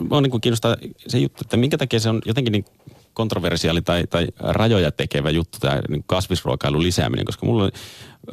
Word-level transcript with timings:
Mua 0.00 0.20
niin 0.20 0.40
kiinnostaa 0.40 0.76
se 1.06 1.18
juttu, 1.18 1.38
että 1.40 1.56
minkä 1.56 1.78
takia 1.78 2.00
se 2.00 2.08
on 2.08 2.22
jotenkin 2.24 2.52
niin 2.52 2.64
kontroversiaali 3.14 3.82
tai, 3.82 4.06
tai 4.06 4.28
rajoja 4.38 4.92
tekevä 4.92 5.30
juttu, 5.30 5.58
tämä 5.60 5.80
niin 5.88 6.04
kasvisruokailun 6.06 6.82
lisääminen, 6.82 7.26
koska 7.26 7.46
mulla 7.46 7.70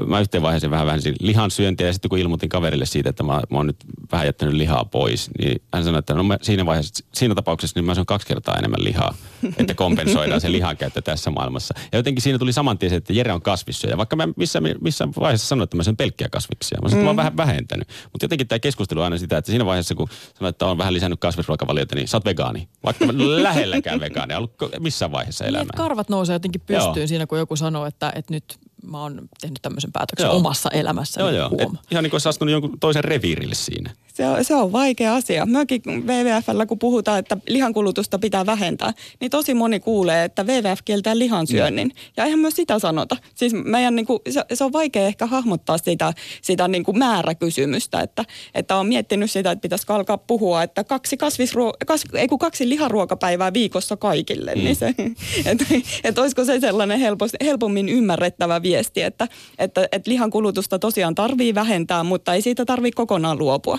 mä 0.08 0.20
yhteen 0.20 0.44
vaiheeseen 0.44 0.72
vähän 0.72 0.86
vähensin 0.86 1.16
lihan 1.20 1.52
syöntiä 1.52 1.88
ja 1.88 1.94
sitten 1.94 2.10
kun 2.10 2.20
ilmoitin 2.20 2.50
kaverille 2.50 2.86
siitä, 2.86 3.10
että 3.10 3.24
mä, 3.24 3.42
mä 3.50 3.58
oon 3.58 3.68
nyt 3.68 3.78
vähän 4.12 4.26
jättänyt 4.26 4.54
lihaa 4.54 4.86
pois, 4.86 5.30
niin 5.40 5.62
hän 5.74 5.84
sanoi, 5.84 6.00
että 6.00 6.14
no 6.14 6.24
mä 6.24 6.38
siinä 6.42 6.66
vaiheessa, 6.66 7.06
siinä 7.14 7.36
tapauksessa 7.36 7.80
niin 7.80 7.86
mä 7.86 7.96
syön 7.96 8.05
kaksi 8.05 8.28
kertaa 8.28 8.55
enemmän 8.55 8.84
lihaa, 8.84 9.16
että 9.58 9.73
kompensoidaan 9.73 10.41
se 10.41 10.52
lihan 10.52 10.78
käyttö 10.78 11.02
tässä 11.02 11.32
maailmassa. 11.32 11.73
Ja 11.91 12.00
jotenkin 12.00 12.22
siinä 12.22 12.40
tuli 12.40 12.54
saman 12.54 12.78
tien, 12.78 12.94
että 12.94 13.14
Jere 13.14 13.34
on 13.34 13.41
kasvissyöjä, 13.41 13.98
vaikka 13.98 14.16
mä 14.16 14.28
missä, 14.36 14.62
missä 14.82 15.08
vaiheessa 15.20 15.48
sanoin, 15.48 15.64
että 15.64 15.78
mä 15.78 15.84
syön 15.84 15.98
pelkkiä 15.98 16.30
kasviksia. 16.32 16.80
Mä 16.82 16.90
sanoin, 16.90 17.02
että 17.02 17.04
mä 17.04 17.10
oon 17.10 17.16
mm. 17.16 17.18
vähän 17.18 17.38
vähentänyt. 17.38 17.88
Mutta 18.04 18.24
jotenkin 18.24 18.48
tämä 18.48 18.60
keskustelu 18.60 19.02
aina 19.02 19.18
sitä, 19.18 19.38
että 19.38 19.52
siinä 19.52 19.66
vaiheessa 19.66 19.96
kun 19.96 20.10
sanoit, 20.40 20.54
että 20.54 20.66
on 20.66 20.78
vähän 20.78 20.94
lisännyt 20.94 21.20
kasvisruokavaliota, 21.20 21.96
niin 21.96 22.08
sä 22.08 22.18
oot 22.18 22.26
vegaani. 22.26 22.70
Vaikka 22.84 23.06
mä 23.06 23.14
lähelläkään 23.16 23.99
vegaani, 23.99 24.35
ollut 24.35 24.54
missään 24.80 25.12
vaiheessa 25.12 25.46
elämää. 25.46 25.63
Niin, 25.63 25.77
karvat 25.77 26.10
nousee 26.10 26.35
jotenkin 26.35 26.62
pystyyn 26.62 26.96
Joo. 26.96 27.08
siinä, 27.08 27.27
kun 27.27 27.38
joku 27.38 27.55
sanoo, 27.55 27.85
että, 27.85 28.12
että 28.16 28.34
nyt 28.34 28.60
mä 28.84 29.02
oon 29.02 29.22
tehnyt 29.42 29.60
tämmöisen 29.62 29.92
päätöksen 29.92 30.26
joo. 30.26 30.36
omassa 30.36 30.70
elämässäni. 30.70 31.36
Joo, 31.36 31.38
joo. 31.38 31.50
Et 31.60 31.70
ihan 31.92 32.04
niin 32.04 32.12
kuin 32.12 32.16
olisi 32.16 32.30
astunut 32.30 32.52
jonkun 32.52 32.80
toisen 32.80 33.04
reviirille 33.04 33.55
siinä. 33.55 33.92
Se 34.20 34.28
on, 34.28 34.46
se 34.46 34.55
on 34.55 34.72
vaikea 34.72 35.16
asia. 35.16 35.46
Mökin 35.46 35.82
WWFllä, 35.88 36.66
kun 36.66 36.80
puhutaan, 36.80 37.20
että 37.20 37.38
lihankulutusta 37.48 38.20
pitää 38.20 38.46
vähentää, 38.46 38.94
niin 39.20 39.32
tosi 39.32 39.54
moni 39.54 39.80
kuulee, 39.80 40.23
että 40.23 40.44
WWF 40.44 40.80
kieltää 40.86 41.20
lihansyönnin. 41.20 41.91
Ja 42.18 42.24
eihän 42.24 42.40
myös 42.40 42.55
sitä 42.55 42.80
sanota. 42.80 43.18
Siis 43.36 43.54
meidän 43.54 43.96
niin 43.96 44.05
kuin, 44.05 44.20
se, 44.30 44.46
se 44.54 44.63
on 44.63 44.74
vaikea 44.74 45.08
ehkä 45.08 45.26
hahmottaa 45.26 45.77
sitä, 45.77 46.13
sitä 46.41 46.68
niin 46.68 46.84
kuin 46.84 46.98
määräkysymystä, 46.98 48.00
että, 48.00 48.26
että 48.55 48.76
on 48.76 48.88
miettinyt 48.88 49.32
sitä, 49.32 49.52
että 49.52 49.62
pitäisikö 49.62 49.94
alkaa 49.94 50.18
puhua, 50.18 50.63
että 50.63 50.84
kaksi, 50.84 51.18
kasvisruo, 51.18 51.74
kas, 51.88 52.04
ei 52.13 52.27
kun 52.27 52.40
kaksi 52.40 52.70
liharuokapäivää 52.70 53.54
viikossa 53.54 53.98
kaikille. 53.98 54.55
Mm. 54.55 54.63
Niin 54.63 54.76
se, 54.76 54.96
että 55.52 55.65
et 56.04 56.18
olisiko 56.18 56.46
se 56.46 56.60
sellainen 56.60 56.99
helposti, 56.99 57.38
helpommin 57.43 57.90
ymmärrettävä 57.90 58.62
viesti, 58.62 59.02
että, 59.02 59.27
että, 59.60 59.88
että 59.91 60.12
lihan 60.12 60.30
kulutusta 60.30 60.80
tosiaan 60.80 61.15
tarvii 61.15 61.55
vähentää, 61.55 62.04
mutta 62.04 62.34
ei 62.34 62.41
siitä 62.41 62.65
tarvitse 62.65 62.96
kokonaan 62.96 63.38
luopua. 63.38 63.77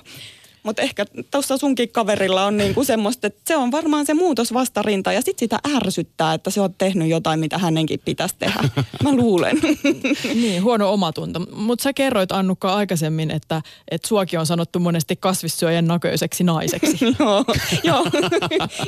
Mutta 0.62 0.82
ehkä 0.82 1.06
tuossa 1.30 1.58
sunkin 1.58 1.88
kaverilla 1.88 2.44
on 2.44 2.56
niinku 2.56 2.84
semmoista, 2.84 3.26
että 3.26 3.40
se 3.46 3.56
on 3.56 3.72
varmaan 3.72 4.06
se 4.06 4.14
muutos 4.14 4.54
vastarinta 4.54 5.12
ja 5.12 5.22
sitten 5.22 5.38
sitä 5.38 5.58
ärsyttää, 5.76 6.34
että 6.34 6.50
se 6.50 6.60
on 6.60 6.74
tehnyt 6.78 7.08
jotain, 7.08 7.40
mitä 7.40 7.58
hänenkin 7.58 8.00
pitäisi 8.04 8.34
tehdä. 8.38 8.60
Mä 9.04 9.12
luulen. 9.12 9.56
niin, 10.42 10.64
huono 10.64 10.92
omatunto. 10.92 11.40
Mutta 11.40 11.82
sä 11.82 11.92
kerroit 11.92 12.32
Annukka 12.32 12.74
aikaisemmin, 12.74 13.30
että, 13.30 13.62
että 13.90 14.08
suokin 14.08 14.38
on 14.38 14.46
sanottu 14.46 14.78
monesti 14.78 15.16
kasvissyöjän 15.16 15.86
näköiseksi 15.86 16.44
naiseksi. 16.44 16.98
joo, 17.18 17.44
joo. 17.84 18.06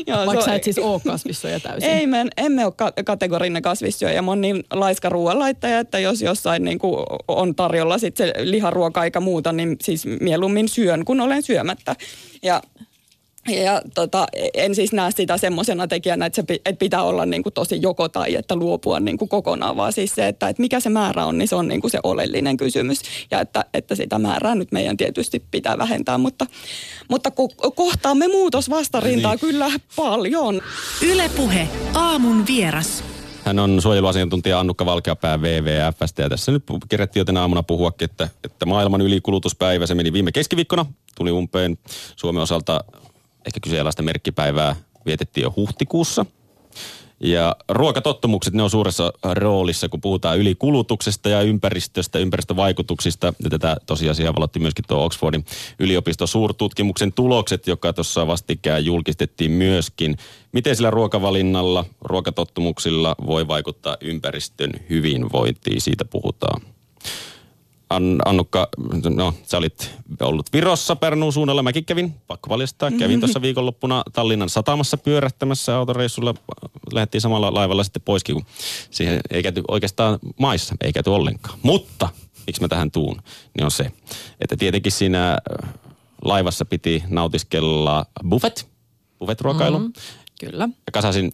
joo 0.07 0.27
Vaikka 0.27 0.45
sä 0.45 0.55
et 0.55 0.65
siis 0.65 0.79
ole 0.79 1.01
kasvissyöjä 1.07 1.61
täysin. 1.61 1.91
Ei, 1.91 2.07
me 2.07 2.27
emme 2.37 2.65
ole 2.65 2.73
ka- 2.77 2.93
kategorinen 3.05 3.63
kasvissyöjä. 3.63 4.23
Mä 4.23 4.31
oon 4.31 4.41
niin 4.41 4.65
laiska 4.71 5.09
ruoanlaittaja, 5.09 5.79
että 5.79 5.99
jos 5.99 6.23
jossain 6.23 6.65
niinku 6.65 7.05
on 7.29 7.55
tarjolla 7.55 7.99
sit 7.99 8.17
se 8.17 8.33
liharuoka 8.39 9.05
eikä 9.05 9.21
muuta, 9.21 9.53
niin 9.53 9.77
siis 9.83 10.07
mieluummin 10.21 10.69
syön, 10.69 11.05
kun 11.05 11.21
olen 11.21 11.43
syö 11.43 11.62
syömättä. 11.63 11.97
Ja 12.43 12.63
ja 13.49 13.83
tota, 13.95 14.27
en 14.55 14.75
siis 14.75 14.93
näe 14.93 15.11
sitä 15.11 15.39
semmoisena 15.39 15.89
tekijänä, 15.89 16.27
että, 16.27 16.43
se, 16.49 16.55
että 16.65 16.79
pitää 16.79 17.03
olla 17.03 17.27
niin 17.27 17.43
kuin 17.43 17.53
tosi 17.53 17.79
joko 17.83 18.09
tai, 18.09 18.35
että 18.35 18.57
luopua 18.57 19.01
niin 19.01 19.19
kuin 19.19 19.29
kokonaan, 19.29 19.77
vaan 19.77 19.93
siis 19.93 20.15
se, 20.15 20.29
että, 20.29 20.49
että 20.49 20.63
mikä 20.63 20.81
se 20.81 20.91
määrä 20.91 21.27
on, 21.27 21.39
niin 21.39 21.49
se 21.49 21.57
on 21.57 21.69
niin 21.69 21.81
kuin 21.81 21.91
se 21.91 21.99
oleellinen 22.03 22.57
kysymys. 22.57 23.03
Ja 23.31 23.41
että, 23.41 23.65
että 23.75 23.95
sitä 23.95 24.19
määrää 24.19 24.55
nyt 24.55 24.73
meidän 24.73 24.97
tietysti 24.97 25.43
pitää 25.51 25.79
vähentää, 25.79 26.19
mutta, 26.19 26.47
mutta 27.09 27.31
ko- 27.31 27.73
kohtaamme 27.75 28.29
muutosvastarintaa 28.29 29.33
niin. 29.33 29.41
kyllä 29.41 29.71
paljon. 29.97 30.61
Ylepuhe 31.03 31.69
aamun 31.95 32.47
vieras. 32.47 33.05
Hän 33.45 33.59
on 33.59 33.83
suojeluasiantuntija 33.83 34.61
Annukka 34.61 34.87
Valkeapää 34.87 35.39
WWFstä 35.39 36.23
ja 36.23 36.29
tässä 36.29 36.53
nyt 36.53 36.65
kerättiin 36.89 37.21
jo 37.21 37.25
tänä 37.25 37.41
aamuna 37.41 37.63
puhuakin, 37.63 38.11
että, 38.11 38.29
että 38.45 38.67
maailman 38.67 39.01
ylikulutuspäivä, 39.01 39.87
se 39.87 39.95
meni 39.95 40.13
viime 40.13 40.33
keskiviikkona, 40.33 40.87
tuli 41.17 41.31
umpeen 41.31 41.79
Suomen 42.17 42.43
osalta 42.43 42.85
ehkä 43.47 43.61
kyseenalaista 43.63 44.03
merkkipäivää 44.03 44.77
vietettiin 45.07 45.43
jo 45.43 45.53
huhtikuussa. 45.57 46.27
Ja 47.23 47.57
ruokatottumukset, 47.69 48.55
ne 48.55 48.63
on 48.63 48.71
suuressa 48.71 49.13
roolissa, 49.33 49.89
kun 49.89 50.01
puhutaan 50.01 50.39
ylikulutuksesta 50.39 51.29
ja 51.29 51.43
ympäristöstä, 51.43 52.19
ympäristövaikutuksista. 52.19 53.35
Ja 53.45 53.51
tätä 53.51 53.77
tosiasiaa 53.87 54.35
valotti 54.35 54.59
myöskin 54.59 54.85
tuo 54.89 55.05
Oxfordin 55.05 55.45
yliopiston 55.79 56.29
suurtutkimuksen 56.29 57.13
tulokset, 57.13 57.67
joka 57.67 57.93
tuossa 57.93 58.27
vastikään 58.27 58.85
julkistettiin 58.85 59.51
myöskin. 59.51 60.17
Miten 60.53 60.77
sillä 60.77 60.91
ruokavalinnalla, 60.91 61.85
ruokatottumuksilla 62.01 63.15
voi 63.27 63.49
vaikuttaa 63.49 63.97
ympäristön 64.01 64.73
hyvinvointiin, 64.91 65.81
siitä 65.81 66.05
puhutaan. 66.05 66.72
Annukka, 68.25 68.69
no 69.17 69.35
sä 69.43 69.59
olit 69.59 69.91
ollut 70.21 70.53
Virossa 70.53 70.97
Pernuun 70.97 71.33
suunnalla. 71.33 71.63
Mäkin 71.63 71.85
kävin, 71.85 72.15
pakko 72.27 72.49
valjastaa, 72.49 72.91
kävin 72.91 73.21
tuossa 73.21 73.43
viikonloppuna 73.47 74.03
Tallinnan 74.13 74.49
satamassa 74.49 74.97
pyörähtämässä 74.97 75.77
autoreissulla. 75.77 76.35
Lähdettiin 76.93 77.21
samalla 77.21 77.55
laivalla 77.55 77.85
sitten 77.85 78.03
poiskin, 78.03 78.35
kun 78.35 78.45
siihen 78.91 79.21
ei 79.31 79.43
käyty 79.43 79.63
oikeastaan 79.69 80.19
maissa, 80.39 80.75
ei 80.81 80.93
käyty 80.93 81.11
ollenkaan. 81.11 81.59
Mutta, 81.63 82.09
miksi 82.47 82.63
mä 82.63 82.69
tähän 82.69 82.91
tuun, 82.91 83.23
niin 83.57 83.65
on 83.65 83.71
se, 83.71 83.93
että 84.41 84.57
tietenkin 84.57 84.93
siinä 84.93 85.31
äh, 85.33 85.75
laivassa 86.25 86.65
piti 86.65 87.03
nautiskella 87.09 88.07
buffet, 88.29 88.69
buffet-ruokailu. 89.19 89.79
Mm, 89.79 89.93
kyllä. 90.41 90.69
Ja 90.87 90.93
kasasin 90.93 91.33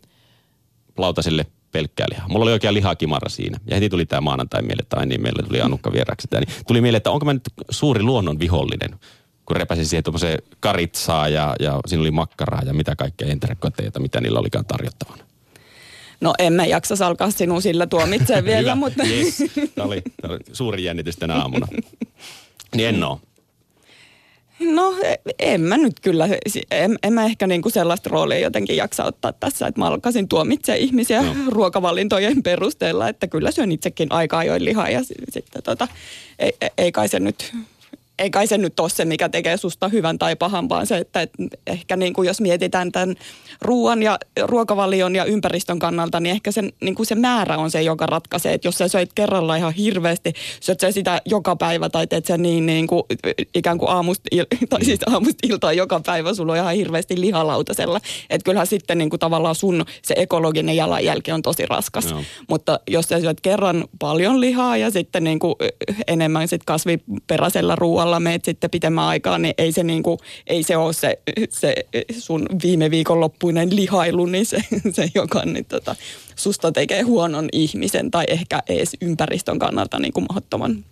lautasille 0.96 1.46
pelkkää 1.72 2.06
lihaa. 2.10 2.28
Mulla 2.28 2.44
oli 2.44 2.52
oikein 2.52 2.74
lihakimara 2.74 3.28
siinä. 3.28 3.60
Ja 3.66 3.74
heti 3.74 3.88
tuli 3.88 4.06
tämä 4.06 4.20
maanantai 4.20 4.62
mieleen, 4.62 4.86
tai 4.88 5.06
niin 5.06 5.22
meille 5.22 5.42
tuli 5.42 5.60
Anukka 5.60 5.92
vieraksi. 5.92 6.28
Niin 6.32 6.48
tuli 6.66 6.80
mieleen, 6.80 6.96
että 6.96 7.10
onko 7.10 7.24
mä 7.24 7.32
nyt 7.32 7.48
suuri 7.70 8.02
luonnon 8.02 8.38
vihollinen, 8.38 8.90
kun 9.46 9.56
repäsin 9.56 9.86
siihen 9.86 10.04
tuommoiseen 10.04 10.38
karitsaa 10.60 11.28
ja, 11.28 11.56
ja 11.60 11.80
siinä 11.86 12.00
oli 12.00 12.10
makkaraa 12.10 12.62
ja 12.66 12.74
mitä 12.74 12.96
kaikkea 12.96 13.28
enterekoteita, 13.28 14.00
mitä 14.00 14.20
niillä 14.20 14.40
olikaan 14.40 14.64
tarjottavana. 14.64 15.24
No 16.20 16.34
en 16.38 16.52
mä 16.52 16.66
jaksa 16.66 17.06
alkaa 17.06 17.30
sinun 17.30 17.62
sillä 17.62 17.86
tuomitsemaan 17.86 18.44
vielä, 18.54 18.74
mutta... 18.74 19.04
Yes. 19.04 19.38
Tämä 19.74 19.86
oli, 19.86 20.02
tämä 20.22 20.34
oli 20.34 20.40
suuri 20.52 20.84
jännitys 20.84 21.16
tänä 21.16 21.34
aamuna. 21.34 21.66
Niin 22.76 22.88
en 22.88 23.04
ole. 23.04 23.18
No 24.60 24.94
en 25.38 25.60
mä 25.60 25.76
nyt 25.76 26.00
kyllä, 26.00 26.28
en, 26.70 26.98
en 27.02 27.12
mä 27.12 27.24
ehkä 27.24 27.46
niinku 27.46 27.70
sellaista 27.70 28.10
roolia 28.10 28.38
jotenkin 28.38 28.76
jaksa 28.76 29.04
ottaa 29.04 29.32
tässä, 29.32 29.66
että 29.66 29.80
mä 29.80 29.86
alkaisin 29.86 30.28
tuomitse 30.28 30.76
ihmisiä 30.76 31.22
no. 31.22 31.34
ruokavalintojen 31.50 32.42
perusteella, 32.42 33.08
että 33.08 33.26
kyllä 33.26 33.50
syön 33.50 33.72
itsekin 33.72 34.12
aika 34.12 34.38
ajoin 34.38 34.64
lihaa 34.64 34.90
ja 34.90 35.00
sitten 35.30 35.62
tota, 35.62 35.88
ei, 36.38 36.52
ei 36.78 36.92
kai 36.92 37.08
se 37.08 37.20
nyt 37.20 37.52
ei 38.18 38.30
kai 38.30 38.46
se 38.46 38.58
nyt 38.58 38.80
ole 38.80 38.88
se, 38.88 39.04
mikä 39.04 39.28
tekee 39.28 39.56
susta 39.56 39.88
hyvän 39.88 40.18
tai 40.18 40.36
pahan, 40.36 40.68
vaan 40.68 40.86
se, 40.86 40.98
että 40.98 41.20
et 41.20 41.32
ehkä 41.66 41.96
niin 41.96 42.12
kuin 42.12 42.26
jos 42.26 42.40
mietitään 42.40 42.92
tämän 42.92 43.14
ruoan 43.62 44.02
ja 44.02 44.18
ruokavalion 44.42 45.16
ja 45.16 45.24
ympäristön 45.24 45.78
kannalta, 45.78 46.20
niin 46.20 46.30
ehkä 46.30 46.52
se, 46.52 46.62
niin 46.80 46.94
kuin 46.94 47.06
se 47.06 47.14
määrä 47.14 47.58
on 47.58 47.70
se, 47.70 47.82
joka 47.82 48.06
ratkaisee. 48.06 48.54
Että 48.54 48.68
jos 48.68 48.78
sä 48.78 48.88
söit 48.88 49.12
kerralla 49.14 49.56
ihan 49.56 49.72
hirveästi, 49.72 50.32
syöt 50.60 50.80
sä 50.80 50.92
sitä 50.92 51.22
joka 51.26 51.56
päivä 51.56 51.88
tai 51.88 52.06
teet 52.06 52.26
sä 52.26 52.38
niin, 52.38 52.66
niin 52.66 52.86
kuin, 52.86 53.02
ikään 53.54 53.78
kuin 53.78 53.90
aamusta, 53.90 54.28
tai 54.70 54.84
siis 54.84 55.00
aamusta 55.06 55.48
iltaan 55.48 55.76
joka 55.76 56.00
päivä, 56.06 56.34
sulla 56.34 56.52
on 56.52 56.58
ihan 56.58 56.74
hirveästi 56.74 57.20
lihalautasella. 57.20 58.00
Että 58.30 58.44
kyllähän 58.44 58.66
sitten 58.66 58.98
niin 58.98 59.10
kuin 59.10 59.20
tavallaan 59.20 59.54
sun 59.54 59.84
se 60.02 60.14
ekologinen 60.16 60.76
jalanjälki 60.76 61.32
on 61.32 61.42
tosi 61.42 61.66
raskas. 61.66 62.12
No. 62.12 62.22
Mutta 62.48 62.80
jos 62.90 63.04
sä 63.04 63.20
syöt 63.20 63.40
kerran 63.40 63.84
paljon 63.98 64.40
lihaa 64.40 64.76
ja 64.76 64.90
sitten 64.90 65.24
niin 65.24 65.38
kuin 65.38 65.54
enemmän 66.06 66.48
sit 66.48 66.64
kasviperäisellä 66.64 67.76
ruoalla, 67.76 68.07
tavalla 68.08 68.20
meet 68.20 68.44
sitten 68.44 68.70
pitemmän 68.70 69.04
aikaa, 69.04 69.38
niin 69.38 69.54
ei 69.58 69.72
se, 69.72 69.82
niin 69.82 70.02
kuin, 70.02 70.18
ei 70.46 70.62
se 70.62 70.76
ole 70.76 70.92
se, 70.92 71.18
se 71.50 71.74
sun 72.18 72.46
viime 72.62 72.90
viikon 72.90 73.20
loppuinen 73.20 73.76
lihailu, 73.76 74.26
niin 74.26 74.46
se, 74.46 74.58
se 74.92 75.10
joka 75.14 75.42
niin 75.44 75.64
tota, 75.64 75.96
susta 76.36 76.72
tekee 76.72 77.02
huonon 77.02 77.48
ihmisen 77.52 78.10
tai 78.10 78.24
ehkä 78.28 78.62
edes 78.68 78.96
ympäristön 79.00 79.58
kannalta 79.58 79.98
niin 79.98 80.12
kuin 80.12 80.26
mahdottoman 80.28 80.84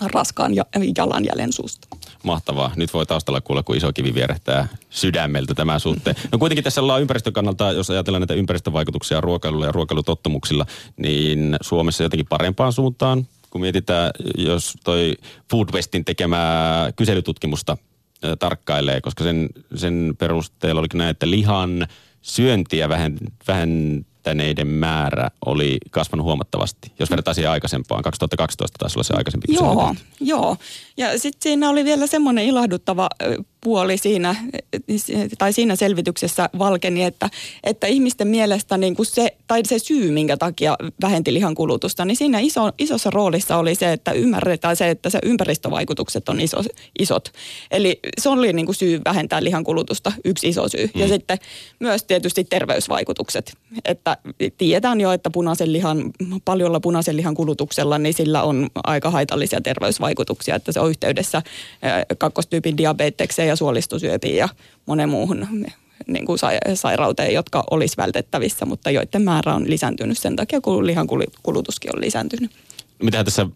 raskaan 0.00 0.52
jalanjäljen 0.96 1.52
susta. 1.52 1.88
Mahtavaa. 2.22 2.72
Nyt 2.76 2.94
voi 2.94 3.06
taustalla 3.06 3.40
kuulla, 3.40 3.62
kun 3.62 3.76
iso 3.76 3.92
kivi 3.92 4.14
vierehtää 4.14 4.68
sydämeltä 4.90 5.54
tämän 5.54 5.80
suhteen. 5.80 6.16
No 6.32 6.38
kuitenkin 6.38 6.64
tässä 6.64 6.80
ollaan 6.80 7.00
ympäristön 7.00 7.32
kannalta, 7.32 7.72
jos 7.72 7.90
ajatellaan 7.90 8.20
näitä 8.20 8.34
ympäristövaikutuksia 8.34 9.20
ruokailulla 9.20 9.66
ja 9.66 9.72
ruokailutottumuksilla, 9.72 10.66
niin 10.96 11.56
Suomessa 11.60 12.02
jotenkin 12.02 12.26
parempaan 12.26 12.72
suuntaan 12.72 13.26
kun 13.52 13.60
mietitään, 13.60 14.10
jos 14.36 14.74
toi 14.84 15.14
Food 15.50 15.68
Westin 15.72 16.04
tekemää 16.04 16.92
kyselytutkimusta 16.92 17.76
tarkkailee, 18.38 19.00
koska 19.00 19.24
sen, 19.24 19.48
sen 19.74 20.14
perusteella 20.18 20.80
olikin 20.80 20.98
näin, 20.98 21.10
että 21.10 21.30
lihan 21.30 21.86
syöntiä 22.22 22.88
vähentäneiden 23.48 24.66
määrä 24.66 25.30
oli 25.46 25.78
kasvanut 25.90 26.24
huomattavasti, 26.24 26.92
jos 26.98 27.10
verrataan 27.10 27.34
siihen 27.34 27.50
aikaisempaan. 27.50 28.02
2012 28.02 28.78
taisi 28.78 28.98
olla 28.98 29.04
se 29.04 29.14
aikaisempi 29.16 29.46
Joo, 29.54 29.94
joo. 30.20 30.56
Ja 30.96 31.18
sitten 31.18 31.42
siinä 31.42 31.70
oli 31.70 31.84
vielä 31.84 32.06
semmoinen 32.06 32.44
ilahduttava 32.44 33.08
puoli 33.64 33.98
siinä, 33.98 34.36
tai 35.38 35.52
siinä 35.52 35.76
selvityksessä 35.76 36.50
valkeni, 36.58 37.04
että, 37.04 37.30
että 37.64 37.86
ihmisten 37.86 38.28
mielestä 38.28 38.76
niin 38.76 38.96
kuin 38.96 39.06
se, 39.06 39.36
tai 39.46 39.62
se 39.66 39.78
syy, 39.78 40.10
minkä 40.10 40.36
takia 40.36 40.76
vähenti 41.02 41.34
lihan 41.34 41.54
kulutusta, 41.54 42.04
niin 42.04 42.16
siinä 42.16 42.38
iso, 42.38 42.70
isossa 42.78 43.10
roolissa 43.10 43.56
oli 43.56 43.74
se, 43.74 43.92
että 43.92 44.12
ymmärretään 44.12 44.76
se, 44.76 44.90
että 44.90 45.10
se 45.10 45.18
ympäristövaikutukset 45.22 46.28
on 46.28 46.40
iso, 46.40 46.56
isot. 46.98 47.32
Eli 47.70 48.00
se 48.20 48.28
oli 48.28 48.52
niin 48.52 48.66
kuin 48.66 48.76
syy 48.76 49.00
vähentää 49.04 49.44
lihan 49.44 49.64
kulutusta, 49.64 50.12
yksi 50.24 50.48
iso 50.48 50.68
syy. 50.68 50.90
Mm. 50.94 51.00
Ja 51.00 51.08
sitten 51.08 51.38
myös 51.80 52.04
tietysti 52.04 52.44
terveysvaikutukset, 52.44 53.52
että 53.84 54.16
tiedetään 54.58 55.00
jo, 55.00 55.12
että 55.12 55.30
punaisen 55.30 55.72
lihan, 55.72 56.10
paljolla 56.44 56.80
punaisen 56.80 57.16
lihan 57.16 57.34
kulutuksella, 57.34 57.98
niin 57.98 58.14
sillä 58.14 58.42
on 58.42 58.68
aika 58.84 59.10
haitallisia 59.10 59.60
terveysvaikutuksia, 59.60 60.54
että 60.54 60.72
se 60.72 60.80
on 60.80 60.90
yhteydessä 60.90 61.42
kakkostyypin 62.18 62.76
diabetekseen 62.76 63.51
ja 63.52 63.56
suolistosyöpiin 63.56 64.36
ja 64.36 64.48
monen 64.86 65.08
muuhun 65.08 65.46
niin 66.06 66.26
kuin 66.26 66.38
sairauteen, 66.74 67.34
jotka 67.34 67.64
olisi 67.70 67.96
vältettävissä, 67.96 68.66
mutta 68.66 68.90
joiden 68.90 69.22
määrä 69.22 69.54
on 69.54 69.70
lisääntynyt 69.70 70.18
sen 70.18 70.36
takia, 70.36 70.60
kun 70.60 70.86
lihan 70.86 71.06
kulutuskin 71.42 71.96
on 71.96 72.00
lisääntynyt. 72.00 72.50
Mitä 73.02 73.24
tässä 73.24 73.46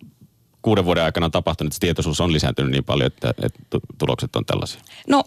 kuuden 0.62 0.84
vuoden 0.84 1.04
aikana 1.04 1.26
on 1.26 1.32
tapahtunut, 1.32 1.72
että 1.72 1.80
tietoisuus 1.80 2.20
on 2.20 2.32
lisääntynyt 2.32 2.72
niin 2.72 2.84
paljon, 2.84 3.06
että, 3.06 3.34
että 3.42 3.78
tulokset 3.98 4.36
on 4.36 4.46
tällaisia? 4.46 4.80
No 5.08 5.24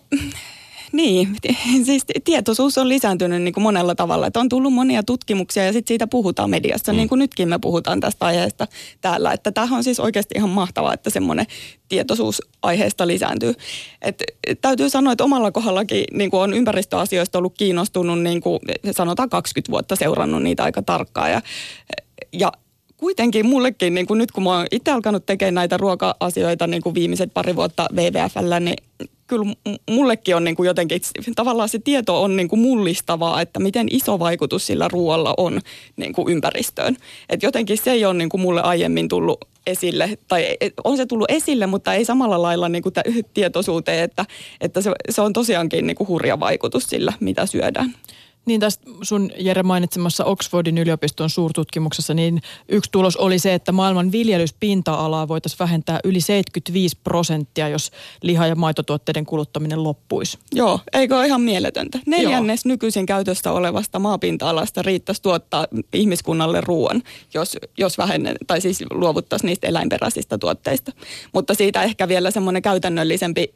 niin, 0.91 1.35
siis 1.85 2.05
tietoisuus 2.23 2.77
on 2.77 2.89
lisääntynyt 2.89 3.41
niin 3.41 3.53
kuin 3.53 3.61
monella 3.61 3.95
tavalla. 3.95 4.27
Että 4.27 4.39
on 4.39 4.49
tullut 4.49 4.73
monia 4.73 5.03
tutkimuksia 5.03 5.65
ja 5.65 5.73
sitten 5.73 5.87
siitä 5.87 6.07
puhutaan 6.07 6.49
mediassa, 6.49 6.93
mm. 6.93 6.97
niin 6.97 7.09
kuin 7.09 7.19
nytkin 7.19 7.49
me 7.49 7.59
puhutaan 7.59 7.99
tästä 7.99 8.25
aiheesta 8.25 8.67
täällä. 9.01 9.33
Että 9.33 9.51
tämähän 9.51 9.77
on 9.77 9.83
siis 9.83 9.99
oikeasti 9.99 10.35
ihan 10.37 10.49
mahtavaa, 10.49 10.93
että 10.93 11.09
semmoinen 11.09 11.45
tietoisuus 11.89 12.41
aiheesta 12.61 13.07
lisääntyy. 13.07 13.53
Et, 14.01 14.23
täytyy 14.61 14.89
sanoa, 14.89 15.13
että 15.13 15.23
omalla 15.23 15.51
kohdallakin 15.51 16.03
niin 16.13 16.31
kuin 16.31 16.41
on 16.41 16.53
ympäristöasioista 16.53 17.37
ollut 17.37 17.57
kiinnostunut, 17.57 18.21
niin 18.21 18.41
kuin 18.41 18.59
sanotaan 18.91 19.29
20 19.29 19.71
vuotta 19.71 19.95
seurannut 19.95 20.43
niitä 20.43 20.63
aika 20.63 20.81
tarkkaan. 20.81 21.31
Ja, 21.31 21.41
ja 22.33 22.51
kuitenkin 22.97 23.45
mullekin, 23.45 23.93
niin 23.93 24.07
kuin 24.07 24.17
nyt 24.17 24.31
kun 24.31 24.43
mä 24.43 24.49
oon 24.49 24.67
itse 24.71 24.91
alkanut 24.91 25.25
tekemään 25.25 25.53
näitä 25.53 25.77
ruoka-asioita 25.77 26.67
niin 26.67 26.81
kuin 26.81 26.95
viimeiset 26.95 27.33
pari 27.33 27.55
vuotta 27.55 27.89
WWFllä, 27.93 28.59
niin 28.59 28.77
kyllä 29.29 29.53
mullekin 29.89 30.35
on 30.35 30.43
niin 30.43 30.55
kuin 30.55 30.67
jotenkin, 30.67 31.01
tavallaan 31.35 31.69
se 31.69 31.79
tieto 31.79 32.23
on 32.23 32.35
niin 32.35 32.47
kuin 32.47 32.59
mullistavaa, 32.59 33.41
että 33.41 33.59
miten 33.59 33.87
iso 33.91 34.19
vaikutus 34.19 34.67
sillä 34.67 34.87
ruoalla 34.87 35.33
on 35.37 35.61
niin 35.97 36.13
kuin 36.13 36.33
ympäristöön. 36.33 36.97
Et 37.29 37.43
jotenkin 37.43 37.77
se 37.77 37.91
ei 37.91 38.05
ole 38.05 38.13
niin 38.13 38.29
kuin 38.29 38.41
mulle 38.41 38.61
aiemmin 38.61 39.07
tullut 39.07 39.37
esille, 39.67 40.17
tai 40.27 40.57
on 40.83 40.97
se 40.97 41.05
tullut 41.05 41.31
esille, 41.31 41.67
mutta 41.67 41.93
ei 41.93 42.05
samalla 42.05 42.41
lailla 42.41 42.69
niin 42.69 42.83
kuin 42.83 42.93
tietoisuuteen, 43.33 44.03
että, 44.03 44.25
että 44.61 44.81
se, 44.81 44.91
se 45.09 45.21
on 45.21 45.33
tosiaankin 45.33 45.87
niin 45.87 45.95
kuin 45.95 46.07
hurja 46.07 46.39
vaikutus 46.39 46.83
sillä, 46.83 47.13
mitä 47.19 47.45
syödään. 47.45 47.95
Niin 48.49 48.59
tästä 48.59 48.83
sun 49.01 49.31
Jere 49.37 49.63
mainitsemassa 49.63 50.25
Oxfordin 50.25 50.77
yliopiston 50.77 51.29
suurtutkimuksessa, 51.29 52.13
niin 52.13 52.41
yksi 52.69 52.91
tulos 52.91 53.17
oli 53.17 53.39
se, 53.39 53.53
että 53.53 53.71
maailman 53.71 54.11
viljelyspinta-alaa 54.11 55.27
voitaisiin 55.27 55.59
vähentää 55.59 55.99
yli 56.03 56.21
75 56.21 56.97
prosenttia, 57.03 57.69
jos 57.69 57.91
liha- 58.21 58.47
ja 58.47 58.55
maitotuotteiden 58.55 59.25
kuluttaminen 59.25 59.83
loppuisi. 59.83 60.37
Joo, 60.53 60.79
eikö 60.93 61.17
ole 61.17 61.25
ihan 61.25 61.41
mieletöntä? 61.41 61.99
Neljännes 62.05 62.65
Joo. 62.65 62.69
nykyisin 62.69 63.05
käytössä 63.05 63.51
olevasta 63.51 63.99
maapinta-alasta 63.99 64.81
riittäisi 64.81 65.21
tuottaa 65.21 65.67
ihmiskunnalle 65.93 66.61
ruoan, 66.61 67.03
jos, 67.33 67.57
jos 67.77 67.97
vähenne, 67.97 68.35
tai 68.47 68.61
siis 68.61 68.83
luovuttaisiin 68.91 69.47
niistä 69.47 69.67
eläinperäisistä 69.67 70.37
tuotteista. 70.37 70.91
Mutta 71.33 71.53
siitä 71.53 71.83
ehkä 71.83 72.07
vielä 72.07 72.31
semmoinen 72.31 72.61
käytännöllisempi 72.61 73.53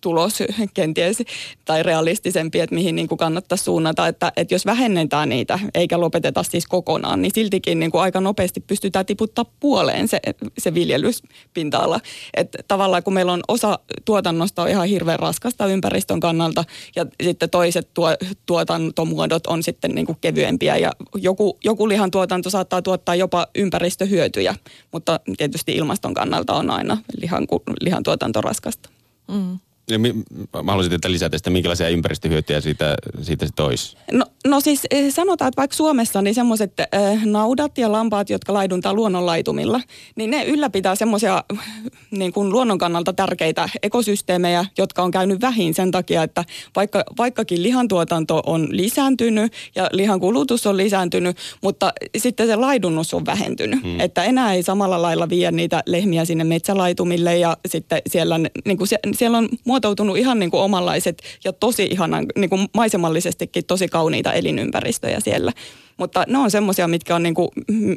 tulos 0.00 0.38
kenties 0.74 1.22
tai 1.64 1.82
realistisempi, 1.82 2.60
että 2.60 2.74
mihin 2.74 2.96
niin 2.96 3.08
kuin 3.08 3.18
kannattaisi 3.18 3.64
suunnata, 3.64 4.08
että, 4.08 4.29
että 4.36 4.54
jos 4.54 4.66
vähennetään 4.66 5.28
niitä 5.28 5.58
eikä 5.74 6.00
lopeteta 6.00 6.42
siis 6.42 6.66
kokonaan, 6.66 7.22
niin 7.22 7.32
siltikin 7.34 7.80
niin 7.80 7.90
kuin 7.90 8.02
aika 8.02 8.20
nopeasti 8.20 8.60
pystytään 8.60 9.06
tiputtaa 9.06 9.44
puoleen 9.60 10.08
se, 10.08 10.20
se 10.58 10.74
viljelyspinta-ala. 10.74 12.00
Että 12.34 12.58
tavallaan 12.68 13.02
kun 13.02 13.14
meillä 13.14 13.32
on 13.32 13.40
osa 13.48 13.78
tuotannosta 14.04 14.62
on 14.62 14.68
ihan 14.68 14.88
hirveän 14.88 15.18
raskasta 15.18 15.66
ympäristön 15.66 16.20
kannalta 16.20 16.64
ja 16.96 17.06
sitten 17.22 17.50
toiset 17.50 17.94
tuo, 17.94 18.08
tuotantomuodot 18.46 19.46
on 19.46 19.62
sitten 19.62 19.90
niin 19.94 20.06
kuin 20.06 20.18
kevyempiä 20.20 20.76
ja 20.76 20.92
joku, 21.14 21.58
joku 21.64 21.88
lihan 21.88 22.10
tuotanto 22.10 22.50
saattaa 22.50 22.82
tuottaa 22.82 23.14
jopa 23.14 23.46
ympäristöhyötyjä, 23.54 24.54
mutta 24.92 25.20
tietysti 25.36 25.72
ilmaston 25.72 26.14
kannalta 26.14 26.54
on 26.54 26.70
aina 26.70 26.98
lihan, 27.20 27.46
lihan 27.80 28.02
tuotanto 28.02 28.40
raskasta. 28.40 28.88
Mm. 29.28 29.58
Mä 29.98 30.72
haluaisin 30.72 30.90
tietää 30.90 31.10
lisää 31.10 31.28
tästä, 31.28 31.50
minkälaisia 31.50 31.88
ympäristöhyötyjä 31.88 32.60
siitä, 32.60 32.94
siitä 33.22 33.46
se 33.46 33.52
toisi. 33.56 33.96
No, 34.12 34.24
no 34.46 34.60
siis 34.60 34.82
eh, 34.90 35.12
sanotaan, 35.12 35.48
että 35.48 35.60
vaikka 35.60 35.76
Suomessa 35.76 36.22
niin 36.22 36.34
semmoiset 36.34 36.72
äh, 36.80 37.24
naudat 37.24 37.78
ja 37.78 37.92
lampaat, 37.92 38.30
jotka 38.30 38.52
laiduntaa 38.52 38.94
luonnonlaitumilla, 38.94 39.80
niin 40.16 40.30
ne 40.30 40.44
ylläpitää 40.44 40.94
semmoisia 40.94 41.44
niin 42.10 42.32
kuin 42.32 42.50
luonnon 42.50 42.78
kannalta 42.78 43.12
tärkeitä 43.12 43.68
ekosysteemejä, 43.82 44.64
jotka 44.78 45.02
on 45.02 45.10
käynyt 45.10 45.40
vähin 45.40 45.74
sen 45.74 45.90
takia, 45.90 46.22
että 46.22 46.44
vaikka, 46.76 47.04
vaikkakin 47.18 47.62
lihantuotanto 47.62 48.42
on 48.46 48.68
lisääntynyt 48.70 49.52
ja 49.74 49.88
lihan 49.92 50.20
kulutus 50.20 50.66
on 50.66 50.76
lisääntynyt, 50.76 51.36
mutta 51.62 51.92
sitten 52.18 52.46
se 52.46 52.56
laidunnus 52.56 53.14
on 53.14 53.26
vähentynyt. 53.26 53.82
Hmm. 53.82 54.00
Että 54.00 54.24
enää 54.24 54.54
ei 54.54 54.62
samalla 54.62 55.02
lailla 55.02 55.28
vie 55.28 55.50
niitä 55.50 55.82
lehmiä 55.86 56.24
sinne 56.24 56.44
metsälaitumille 56.44 57.38
ja 57.38 57.56
sitten 57.68 58.02
siellä, 58.06 58.38
niin 58.64 58.78
kuin 58.78 58.88
siellä 59.16 59.38
on 59.38 59.48
muotoutunut 59.80 60.16
ihan 60.16 60.38
niin 60.38 60.50
kuin 60.50 60.62
omanlaiset 60.62 61.22
ja 61.44 61.52
tosi 61.52 61.88
ihanan, 61.90 62.26
niin 62.36 62.50
kuin 62.50 62.68
maisemallisestikin 62.74 63.64
tosi 63.64 63.88
kauniita 63.88 64.32
elinympäristöjä 64.32 65.20
siellä. 65.20 65.52
Mutta 65.96 66.24
ne 66.28 66.38
on 66.38 66.50
semmoisia, 66.50 66.88
mitkä 66.88 67.16
on 67.16 67.22
niin 67.22 67.34
kuin, 67.34 67.48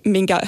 minkä 0.06 0.42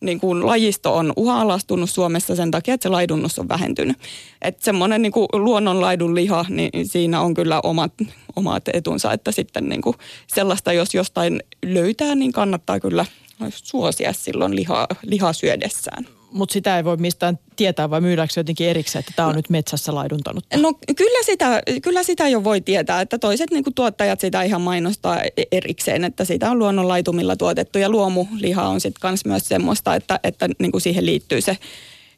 niin 0.00 0.20
kuin 0.20 0.46
lajisto 0.46 0.96
on 0.96 1.12
uha-alastunut 1.16 1.90
Suomessa 1.90 2.36
sen 2.36 2.50
takia, 2.50 2.74
että 2.74 2.82
se 2.82 2.88
laidunnus 2.88 3.38
on 3.38 3.48
vähentynyt. 3.48 3.96
Että 4.42 4.64
semmoinen 4.64 5.02
niin 5.02 5.12
kuin 5.12 5.28
luonnonlaidun 5.32 6.14
liha, 6.14 6.44
niin 6.48 6.88
siinä 6.88 7.20
on 7.20 7.34
kyllä 7.34 7.60
omat, 7.64 7.92
omat 8.36 8.68
etunsa, 8.72 9.12
että 9.12 9.32
sitten 9.32 9.68
niin 9.68 9.82
kuin 9.82 9.96
sellaista, 10.26 10.72
jos 10.72 10.94
jostain 10.94 11.42
löytää, 11.64 12.14
niin 12.14 12.32
kannattaa 12.32 12.80
kyllä 12.80 13.06
suosia 13.50 14.12
silloin 14.12 14.56
lihaa, 14.56 14.86
lihaa 15.02 15.32
syödessään 15.32 16.06
mutta 16.32 16.52
sitä 16.52 16.76
ei 16.76 16.84
voi 16.84 16.96
mistään 16.96 17.38
tietää 17.56 17.90
vai 17.90 18.00
myydäänkö 18.00 18.32
jotenkin 18.36 18.68
erikseen, 18.68 19.00
että 19.00 19.12
tämä 19.16 19.28
on 19.28 19.32
no, 19.32 19.36
nyt 19.36 19.50
metsässä 19.50 19.94
laiduntanut? 19.94 20.44
No 20.56 20.74
kyllä 20.96 21.24
sitä, 21.24 21.62
kyllä 21.82 22.02
sitä 22.02 22.28
jo 22.28 22.44
voi 22.44 22.60
tietää, 22.60 23.00
että 23.00 23.18
toiset 23.18 23.50
niin 23.50 23.64
kuin 23.64 23.74
tuottajat 23.74 24.20
sitä 24.20 24.42
ihan 24.42 24.60
mainostaa 24.60 25.22
erikseen, 25.52 26.04
että 26.04 26.24
sitä 26.24 26.50
on 26.50 26.58
luonnonlaitumilla 26.58 27.36
tuotettu 27.36 27.78
ja 27.78 27.88
luomuliha 27.88 28.68
on 28.68 28.80
sitten 28.80 29.00
kans 29.00 29.24
myös 29.24 29.48
semmoista, 29.48 29.94
että, 29.94 30.20
että 30.24 30.48
niin 30.58 30.72
kuin 30.72 30.82
siihen 30.82 31.06
liittyy 31.06 31.40
se, 31.40 31.58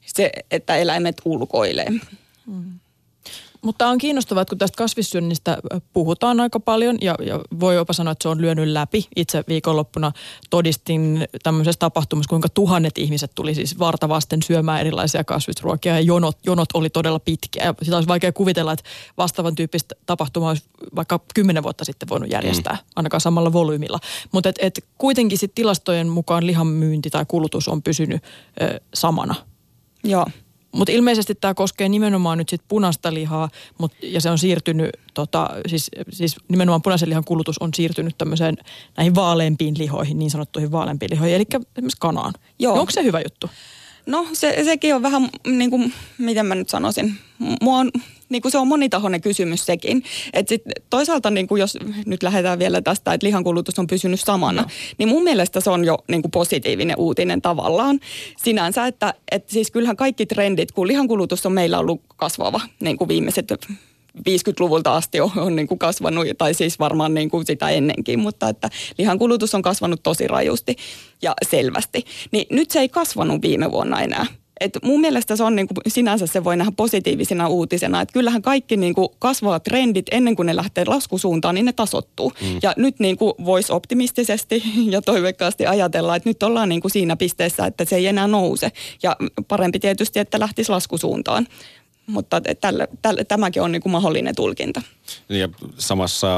se, 0.06 0.30
että 0.50 0.76
eläimet 0.76 1.16
ulkoilee. 1.25 1.90
Mm. 2.47 2.80
Mutta 3.64 3.88
on 3.88 3.99
kiinnostavaa, 3.99 4.42
että 4.42 4.50
kun 4.50 4.59
tästä 4.59 4.76
kasvissyönnistä 4.76 5.59
puhutaan 5.92 6.40
aika 6.40 6.61
paljon 6.61 6.99
ja, 7.00 7.14
ja 7.26 7.40
voi 7.61 7.75
jopa 7.75 7.92
sanoa, 7.92 8.12
että 8.12 8.23
se 8.23 8.28
on 8.28 8.40
lyönyt 8.40 8.68
läpi. 8.68 9.06
Itse 9.16 9.44
viikonloppuna 9.49 10.12
todistin 10.50 11.28
tämmöisessä 11.42 11.78
tapahtumassa, 11.78 12.28
kuinka 12.28 12.49
tuhannet 12.49 12.99
ihmiset 12.99 13.30
tuli 13.35 13.54
siis 13.54 13.78
vartavasten 13.78 14.42
syömään 14.42 14.80
erilaisia 14.80 15.25
kasvisruokia 15.25 15.94
ja 15.94 16.00
jonot, 16.00 16.38
jonot 16.47 16.68
oli 16.75 16.90
todella 16.90 17.18
pitkiä. 17.18 17.64
Ja 17.64 17.75
sitä 17.83 17.97
olisi 17.97 18.09
vaikea 18.09 18.33
kuvitella, 18.33 18.73
että 18.73 18.90
vastaavan 19.18 19.54
tyyppistä 19.54 19.94
tapahtumaa 20.06 20.49
olisi 20.49 20.64
vaikka 20.97 21.21
kymmenen 21.35 21.62
vuotta 21.62 21.85
sitten 21.85 22.09
voinut 22.09 22.30
järjestää, 22.30 22.75
mm. 22.75 22.88
ainakaan 22.97 23.21
samalla 23.21 23.52
volyymilla. 23.52 23.99
Mutta 24.33 24.49
et, 24.49 24.56
et 24.59 24.85
kuitenkin 24.99 25.38
sit 25.38 25.54
tilastojen 25.54 26.09
mukaan 26.09 26.47
lihan 26.47 26.66
myynti 26.66 27.11
tai 27.11 27.25
kulutus 27.28 27.68
on 27.68 27.83
pysynyt 27.83 28.23
ö, 28.62 28.80
samana. 28.94 29.35
Joo. 30.04 30.26
Mutta 30.75 30.93
ilmeisesti 30.93 31.35
tämä 31.35 31.54
koskee 31.54 31.88
nimenomaan 31.88 32.38
nyt 32.38 32.49
sit 32.49 32.62
punaista 32.69 33.14
lihaa, 33.14 33.49
mut, 33.78 33.93
ja 34.02 34.21
se 34.21 34.31
on 34.31 34.38
siirtynyt, 34.38 34.90
tota, 35.14 35.50
siis, 35.66 35.90
siis 36.11 36.37
nimenomaan 36.49 36.83
punaisen 36.83 37.09
lihan 37.09 37.25
kulutus 37.25 37.59
on 37.59 37.75
siirtynyt 37.75 38.19
tämmöiseen 38.19 38.57
näihin 38.97 39.14
vaaleampiin 39.14 39.78
lihoihin, 39.78 40.19
niin 40.19 40.31
sanottuihin 40.31 40.73
vaaleampiin 40.73 41.11
lihoihin, 41.11 41.37
eli 41.37 41.45
esimerkiksi 41.52 42.00
kanaan. 42.00 42.33
Joo. 42.59 42.75
No, 42.75 42.81
onko 42.81 42.93
se 42.93 43.02
hyvä 43.02 43.21
juttu? 43.21 43.50
No 44.07 44.26
se, 44.33 44.61
sekin 44.64 44.95
on 44.95 45.02
vähän, 45.02 45.28
niin 45.47 45.71
kuin, 45.71 45.93
miten 46.19 46.47
mä 46.47 46.54
nyt 46.54 46.69
sanoisin, 46.69 47.14
mua 47.62 47.78
on 47.78 47.90
niin 48.28 48.43
kuin 48.43 48.52
se 48.52 48.59
on 48.59 48.69
monitahoinen 48.69 49.21
kysymys 49.21 49.66
sekin. 49.66 50.02
Et 50.33 50.49
sit 50.49 50.62
toisaalta 50.90 51.31
niin 51.31 51.47
kuin 51.47 51.61
jos 51.61 51.78
nyt 52.07 52.23
lähdetään 52.23 52.59
vielä 52.59 52.83
tästä, 52.83 53.14
että 53.14 53.26
lihankulutus 53.26 53.78
on 53.78 53.87
pysynyt 53.87 54.21
samana, 54.21 54.62
no. 54.62 54.69
niin 54.99 55.09
mun 55.09 55.25
mielestä 55.25 55.61
se 55.61 55.71
on 55.71 55.85
jo 55.85 55.99
niin 56.09 56.23
kuin 56.23 56.31
positiivinen 56.31 56.97
uutinen 56.99 57.43
tavallaan 57.43 58.00
sinänsä, 58.37 58.87
että, 58.87 59.14
että 59.31 59.52
siis 59.52 59.71
kyllähän 59.71 59.97
kaikki 59.97 60.26
trendit, 60.26 60.73
kun 60.73 60.88
lihankulutus 60.88 61.47
on 61.47 61.52
meillä 61.52 61.78
ollut 61.78 62.00
kasvava 62.16 62.61
niin 62.81 62.97
kuin 62.97 63.09
viimeiset 63.09 63.52
50-luvulta 64.19 64.97
asti 64.97 65.21
on, 65.21 65.31
on 65.37 65.57
niin 65.57 65.69
kuin 65.69 65.78
kasvanut, 65.78 66.26
tai 66.38 66.54
siis 66.54 66.78
varmaan 66.78 67.14
niin 67.14 67.31
kuin 67.31 67.47
sitä 67.47 67.69
ennenkin, 67.69 68.19
mutta 68.19 68.49
että 68.49 68.71
lihan 68.99 69.19
kulutus 69.19 69.54
on 69.54 69.62
kasvanut 69.62 70.02
tosi 70.02 70.28
rajusti 70.28 70.76
ja 71.23 71.35
selvästi. 71.49 72.04
Niin 72.31 72.47
nyt 72.50 72.71
se 72.71 72.81
ei 72.81 72.88
kasvanut 72.88 73.43
viime 73.43 73.71
vuonna 73.71 74.00
enää. 74.00 74.26
Et 74.64 74.78
mun 74.83 75.00
mielestä 75.00 75.37
se 75.37 75.44
on 75.44 75.56
niin 75.56 75.68
kuin, 75.68 75.76
sinänsä 75.88 76.26
se 76.26 76.44
voi 76.44 76.56
nähdä 76.56 76.73
positiivisena 76.76 77.49
uutisena, 77.49 78.00
että 78.00 78.12
kyllähän 78.12 78.42
kaikki 78.42 78.76
niin 78.76 78.94
kuin 78.94 79.09
kasvavat 79.18 79.62
trendit 79.62 80.06
ennen 80.11 80.37
kuin 80.37 80.47
ne 80.47 80.56
lähtee 80.56 80.85
laskusuuntaan, 80.87 81.54
niin 81.54 81.64
ne 81.64 81.73
tasottuu. 81.73 82.33
Mm. 82.40 82.59
Ja 82.62 82.75
nyt 82.76 83.00
niin 83.00 83.16
kuin 83.16 83.33
voisi 83.44 83.73
optimistisesti 83.73 84.62
ja 84.90 85.02
toiveikkaasti 85.02 85.66
ajatella, 85.66 86.16
että 86.16 86.28
nyt 86.28 86.42
ollaan 86.42 86.68
niin 86.68 86.80
kuin 86.80 86.92
siinä 86.92 87.16
pisteessä, 87.16 87.66
että 87.66 87.85
se 87.85 87.97
ei 87.97 88.06
enää 88.06 88.26
nouse. 88.26 88.73
Ja 89.02 89.16
parempi 89.49 89.78
tietysti, 89.78 90.18
että 90.18 90.40
lähtisi 90.40 90.71
laskusuuntaan 90.71 91.47
mutta 92.06 92.40
tälle, 92.61 92.88
tälle, 93.02 93.25
tämäkin 93.25 93.62
on 93.62 93.73
niin 93.73 93.83
kuin 93.83 93.92
mahdollinen 93.92 94.35
tulkinta. 94.35 94.83
Ja 95.28 95.49
samassa 95.78 96.28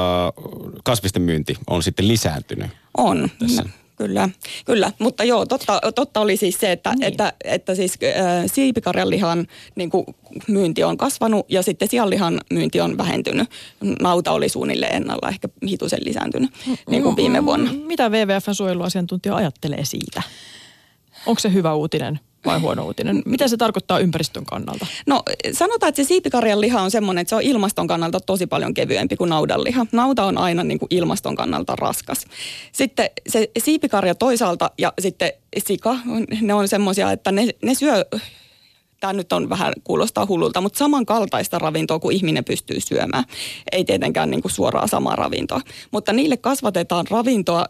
kasvisten 0.85 1.23
myynti 1.23 1.56
on 1.66 1.83
sitten 1.83 2.09
lisääntynyt. 2.09 2.71
On. 2.97 3.30
Tässä. 3.38 3.64
Kyllä, 3.97 4.29
kyllä. 4.65 4.93
Mutta 4.99 5.25
joo, 5.25 5.47
totta, 5.47 5.81
totta 5.95 6.21
oli 6.21 6.37
siis 6.37 6.61
se, 6.61 6.73
että, 6.73 6.93
niin. 6.93 7.05
että, 7.05 7.33
että 7.45 7.75
siis 7.75 7.99
äh, 8.05 8.45
siipikarjanlihan 8.47 9.47
niin 9.75 9.91
kuin, 9.91 10.07
myynti 10.49 10.85
on 10.85 10.97
kasvanut 10.97 11.47
ja 11.49 11.62
sitten 11.62 11.88
sianlihan 11.88 12.41
myynti 12.53 12.81
on 12.81 12.99
vähentynyt. 12.99 13.50
Nauta 14.00 14.33
oli 14.33 14.49
suunnilleen 14.49 14.97
ennalla, 14.97 15.29
ehkä 15.29 15.49
hitusen 15.69 16.05
lisääntynyt 16.05 16.50
niin 16.91 17.03
kuin 17.03 17.17
viime 17.17 17.45
vuonna. 17.45 17.73
Mitä 17.73 18.09
WWFn 18.09 18.55
suojeluasiantuntija 18.55 19.37
ajattelee 19.37 19.85
siitä? 19.85 20.23
Onko 21.26 21.38
se 21.41 21.53
hyvä 21.53 21.75
uutinen? 21.75 22.21
Vai 22.47 22.59
huono 22.59 22.85
uutinen? 22.85 23.23
Mitä 23.25 23.49
se 23.49 23.57
tarkoittaa 23.57 23.99
ympäristön 23.99 24.45
kannalta? 24.45 24.87
No 25.07 25.23
sanotaan, 25.53 25.88
että 25.88 26.03
se 26.03 26.09
siipikarjan 26.09 26.61
liha 26.61 26.83
on 26.83 26.91
semmoinen, 26.91 27.23
että 27.23 27.29
se 27.29 27.37
on 27.37 27.43
ilmaston 27.43 27.87
kannalta 27.87 28.21
tosi 28.21 28.47
paljon 28.47 28.75
kevyempi 28.75 29.17
kuin 29.17 29.31
naudanliha. 29.31 29.87
Nauta 29.93 30.25
on 30.25 30.38
aina 30.38 30.65
niin 30.65 30.79
kuin 30.79 30.88
ilmaston 30.91 31.37
kannalta 31.37 31.76
raskas. 31.76 32.26
Sitten 32.73 33.11
se 33.29 33.50
siipikarja 33.59 34.15
toisaalta 34.15 34.71
ja 34.79 34.93
sitten 35.00 35.33
sika, 35.59 35.97
ne 36.41 36.55
on 36.55 36.69
semmoisia, 36.69 37.12
että 37.12 37.33
ne, 37.33 37.49
ne 37.62 37.75
syö 37.75 38.05
tämä 39.00 39.12
nyt 39.12 39.33
on 39.33 39.49
vähän 39.49 39.73
kuulostaa 39.85 40.26
hullulta, 40.26 40.61
mutta 40.61 40.79
samankaltaista 40.79 41.59
ravintoa 41.59 41.99
kuin 41.99 42.17
ihminen 42.17 42.45
pystyy 42.45 42.81
syömään. 42.81 43.25
Ei 43.73 43.85
tietenkään 43.85 44.31
niin 44.31 44.43
kuin 44.43 44.53
suoraan 44.53 44.88
samaa 44.88 45.17
ravintoa, 45.17 45.61
mutta 45.91 46.12
niille 46.12 46.37
kasvatetaan 46.37 47.07
ravintoa 47.11 47.67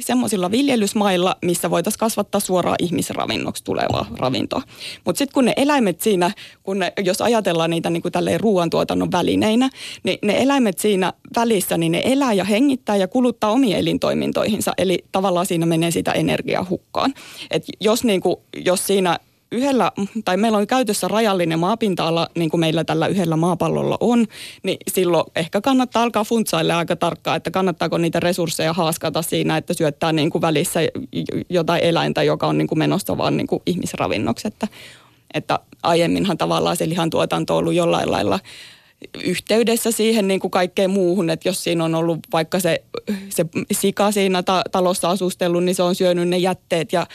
semmoisilla 0.00 0.50
viljelysmailla, 0.50 1.36
missä 1.42 1.70
voitaisiin 1.70 1.98
kasvattaa 1.98 2.40
suoraan 2.40 2.76
ihmisravinnoksi 2.78 3.64
tulevaa 3.64 4.06
ravintoa. 4.18 4.62
Mutta 5.04 5.18
sitten 5.18 5.34
kun 5.34 5.44
ne 5.44 5.52
eläimet 5.56 6.00
siinä, 6.00 6.30
kun 6.62 6.78
ne, 6.78 6.92
jos 7.04 7.20
ajatellaan 7.20 7.70
niitä 7.70 7.90
niin 7.90 8.02
kuin 8.02 8.12
tälleen 8.12 8.40
ruoantuotannon 8.40 9.12
välineinä, 9.12 9.70
niin 10.02 10.18
ne 10.22 10.42
eläimet 10.42 10.78
siinä 10.78 11.12
välissä, 11.36 11.78
niin 11.78 11.92
ne 11.92 12.02
elää 12.04 12.32
ja 12.32 12.44
hengittää 12.44 12.96
ja 12.96 13.08
kuluttaa 13.08 13.50
omiin 13.50 13.76
elintoimintoihinsa. 13.76 14.72
Eli 14.78 15.04
tavallaan 15.12 15.46
siinä 15.46 15.66
menee 15.66 15.90
sitä 15.90 16.12
energiaa 16.12 16.66
hukkaan. 16.70 17.14
Et 17.50 17.64
jos, 17.80 18.04
niin 18.04 18.20
kuin, 18.20 18.36
jos 18.64 18.86
siinä 18.86 19.18
yhdellä, 19.54 19.92
tai 20.24 20.36
meillä 20.36 20.58
on 20.58 20.66
käytössä 20.66 21.08
rajallinen 21.08 21.58
maapinta-ala, 21.58 22.28
niin 22.34 22.50
kuin 22.50 22.60
meillä 22.60 22.84
tällä 22.84 23.06
yhdellä 23.06 23.36
maapallolla 23.36 23.96
on, 24.00 24.26
niin 24.62 24.78
silloin 24.92 25.24
ehkä 25.36 25.60
kannattaa 25.60 26.02
alkaa 26.02 26.24
funtsailla 26.24 26.78
aika 26.78 26.96
tarkkaan, 26.96 27.36
että 27.36 27.50
kannattaako 27.50 27.98
niitä 27.98 28.20
resursseja 28.20 28.72
haaskata 28.72 29.22
siinä, 29.22 29.56
että 29.56 29.74
syöttää 29.74 30.12
niin 30.12 30.30
kuin 30.30 30.42
välissä 30.42 30.80
jotain 31.50 31.84
eläintä, 31.84 32.22
joka 32.22 32.46
on 32.46 32.58
niin 32.58 32.68
kuin 32.68 32.78
menossa 32.78 33.18
vaan 33.18 33.36
niin 33.36 33.46
kuin 33.46 33.62
ihmisravinnoksi. 33.66 34.48
Että, 34.48 34.68
että 35.34 35.58
aiemminhan 35.82 36.38
tavallaan 36.38 36.76
se 36.76 36.88
lihantuotanto 36.88 37.54
on 37.54 37.58
ollut 37.58 37.74
jollain 37.74 38.10
lailla 38.10 38.40
yhteydessä 39.24 39.90
siihen 39.90 40.28
niin 40.28 40.40
kuin 40.40 40.50
kaikkeen 40.50 40.90
muuhun, 40.90 41.30
että 41.30 41.48
jos 41.48 41.64
siinä 41.64 41.84
on 41.84 41.94
ollut 41.94 42.18
vaikka 42.32 42.60
se, 42.60 42.82
se 43.28 43.44
sika 43.72 44.12
siinä 44.12 44.42
ta- 44.42 44.64
talossa 44.72 45.10
asustellut, 45.10 45.64
niin 45.64 45.74
se 45.74 45.82
on 45.82 45.94
syönyt 45.94 46.28
ne 46.28 46.38
jätteet 46.38 46.92
ja 46.92 47.06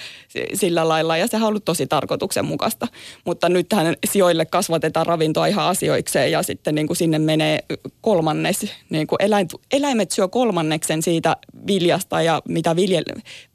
sillä 0.54 0.88
lailla. 0.88 1.18
Ja 1.18 1.28
se 1.28 1.38
on 1.38 1.44
ollut 1.44 1.66
tosi 1.66 1.88
tarkoituksenmukaista. 1.88 2.88
Mutta 3.26 3.50
nythän 3.50 3.96
sijoille 4.12 4.46
kasvatetaan 4.46 5.06
ravintoa 5.06 5.46
ihan 5.46 5.66
asioikseen 5.66 6.32
ja 6.32 6.44
sitten 6.44 6.76
niin 6.76 6.88
kuin 6.88 6.98
sinne 6.98 7.20
menee 7.20 7.60
kolmannes, 8.02 8.66
niin 8.90 9.08
kuin 9.08 9.24
eläin, 9.24 9.48
eläimet 9.72 10.12
syö 10.12 10.28
kolmanneksen 10.28 11.02
siitä 11.02 11.38
viljasta 11.68 12.22
ja 12.22 12.42
mitä 12.48 12.76
vilje, 12.76 13.02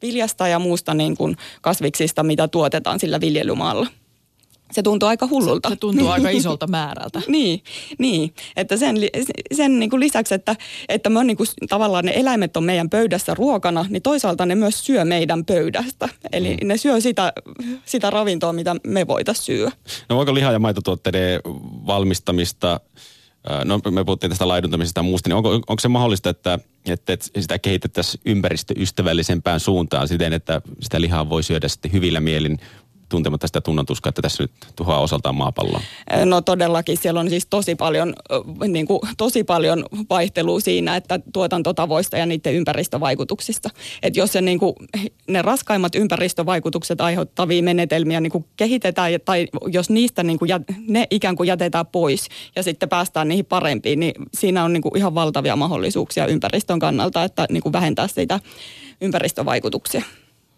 viljasta 0.02 0.49
ja 0.49 0.59
muusta 0.59 0.95
niin 0.95 1.16
kuin 1.16 1.37
kasviksista, 1.61 2.23
mitä 2.23 2.49
tuotetaan 2.49 3.00
sillä 3.00 3.21
viljelymaalla 3.21 3.87
se 4.75 4.83
tuntuu 4.83 5.09
aika 5.09 5.26
hullulta. 5.26 5.69
Se, 5.69 5.75
se 5.75 5.78
tuntuu 5.78 6.09
aika 6.09 6.28
isolta 6.40 6.66
määrältä. 6.66 7.23
niin, 7.28 7.62
niin, 7.99 8.35
että 8.57 8.76
sen, 8.76 8.97
sen 9.52 9.78
niin 9.78 9.90
kuin 9.90 10.00
lisäksi, 10.00 10.35
että, 10.35 10.57
että 10.88 11.11
me 11.11 11.19
on 11.19 11.26
niin 11.26 11.37
kuin, 11.37 11.47
tavallaan 11.69 12.04
ne 12.04 12.12
eläimet 12.14 12.57
on 12.57 12.64
meidän 12.64 12.90
pöydässä 12.90 13.35
ruokana, 13.35 13.87
niin 13.88 14.02
toisaalta 14.02 14.47
ne 14.47 14.54
myös 14.54 14.87
syö 14.87 15.04
meidän 15.04 15.45
pöydästä. 15.45 16.09
Eli 16.33 16.57
mm. 16.57 16.69
ne 16.69 16.76
syö 16.76 17.00
sitä, 17.00 17.33
sitä 17.85 18.11
ravintoa, 18.11 18.52
mitä 18.52 18.76
me 18.87 19.07
voitaisiin 19.07 19.45
syödä. 19.45 19.73
No 20.09 20.16
voiko 20.16 20.35
liha- 20.35 20.52
ja 20.52 20.59
maitotuotteiden 20.59 21.40
valmistamista 21.87 22.81
No 23.64 23.81
me 23.90 24.04
puhuttiin 24.04 24.31
tästä 24.31 24.49
laiduntamisesta 24.49 24.99
ja 24.99 25.02
muusta, 25.02 25.28
niin 25.28 25.37
onko, 25.37 25.50
onko 25.50 25.76
se 25.81 25.88
mahdollista, 25.88 26.31
että, 26.31 26.59
että 26.87 27.16
sitä 27.40 27.59
kehitettäisiin 27.59 28.21
ympäristöystävällisempään 28.26 29.61
suuntaan 29.61 30.09
siten, 30.09 30.33
että 30.33 30.62
sitä 30.81 31.00
lihaa 31.00 31.28
voi 31.28 31.43
syödä 31.43 31.69
sitten 31.69 31.93
hyvillä 31.93 32.21
mielin 32.21 32.59
tuntematta 33.14 33.47
sitä 33.47 33.61
tunnantuskaa, 33.61 34.09
että 34.09 34.23
tässä 34.23 34.42
nyt 34.42 34.50
tuhoaa 34.76 35.00
osaltaan 35.00 35.35
maapalloa? 35.35 35.80
No 36.25 36.40
todellakin, 36.40 36.97
siellä 36.97 37.21
on 37.21 37.30
siis 37.30 37.47
tosi 37.47 37.75
paljon, 37.75 38.14
niin 38.68 38.87
kuin, 38.87 39.00
tosi 39.16 39.44
paljon 39.44 39.85
vaihtelua 40.11 40.61
siinä, 40.61 40.97
että 40.97 41.21
tuotantotavoista 41.33 42.16
ja 42.16 42.26
niiden 42.26 42.54
ympäristövaikutuksista. 42.54 43.71
Että 44.02 44.21
jos 44.21 44.33
se, 44.33 44.40
niin 44.40 44.59
kuin, 44.59 44.75
ne 45.28 45.42
raskaimmat 45.42 45.94
ympäristövaikutukset 45.94 47.00
aiheuttavia 47.00 47.62
menetelmiä 47.62 48.21
niin 48.21 48.33
kuin 48.33 48.44
kehitetään, 48.56 49.12
tai 49.25 49.47
jos 49.66 49.90
niistä 49.90 50.23
niin 50.23 50.38
kuin, 50.38 50.50
ne 50.88 51.06
ikään 51.11 51.37
kuin 51.37 51.47
jätetään 51.47 51.87
pois 51.87 52.28
ja 52.56 52.62
sitten 52.62 52.88
päästään 52.88 53.28
niihin 53.28 53.47
parempiin, 53.47 54.00
niin 54.00 54.14
siinä 54.35 54.64
on 54.64 54.73
niin 54.73 54.83
kuin 54.83 54.97
ihan 54.97 55.14
valtavia 55.14 55.56
mahdollisuuksia 55.56 56.26
ympäristön 56.26 56.78
kannalta, 56.78 57.25
että 57.25 57.47
niin 57.50 57.62
kuin 57.62 57.73
vähentää 57.73 58.09
sitä 58.09 58.40
ympäristövaikutuksia. 59.00 60.02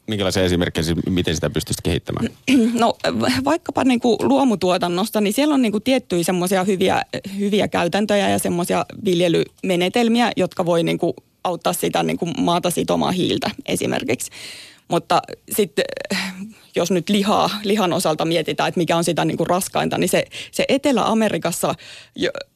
Minkälaisia 0.07 0.43
esimerkkejä, 0.43 0.85
siis 0.85 0.99
miten 1.09 1.35
sitä 1.35 1.51
pystyisi 1.51 1.81
kehittämään? 1.83 2.29
No 2.81 2.97
vaikkapa 3.45 3.85
niin 3.85 4.01
kuin 4.01 4.17
luomutuotannosta, 4.23 5.21
niin 5.21 5.33
siellä 5.33 5.55
on 5.55 5.63
niin 5.63 5.73
kuin 5.73 5.85
tiettyjä 5.85 6.23
semmoisia 6.23 6.65
hyviä, 6.65 7.03
hyviä 7.39 7.69
käytäntöjä 7.69 8.29
ja 8.29 8.39
semmoisia 8.39 8.87
viljelymenetelmiä, 9.05 10.33
jotka 10.37 10.67
voi 10.67 10.83
niin 10.83 10.99
kuin 10.99 11.13
auttaa 11.45 11.73
sitä 11.73 12.03
niin 12.03 12.19
kuin 12.19 12.33
maata 12.39 12.71
sitomaan 12.71 13.15
hiiltä 13.15 13.51
esimerkiksi. 13.67 14.31
Mutta 14.89 15.23
sitten 15.53 15.85
jos 16.77 16.91
nyt 16.91 17.09
lihaa, 17.09 17.51
lihan 17.65 17.93
osalta 17.93 18.25
mietitään, 18.25 18.69
että 18.69 18.81
mikä 18.81 18.97
on 18.97 19.05
sitä 19.05 19.25
niin 19.25 19.37
kuin 19.37 19.47
raskainta, 19.47 19.99
niin 19.99 20.09
se, 20.09 20.25
se 20.53 20.65
Etelä-Amerikassa 20.69 21.75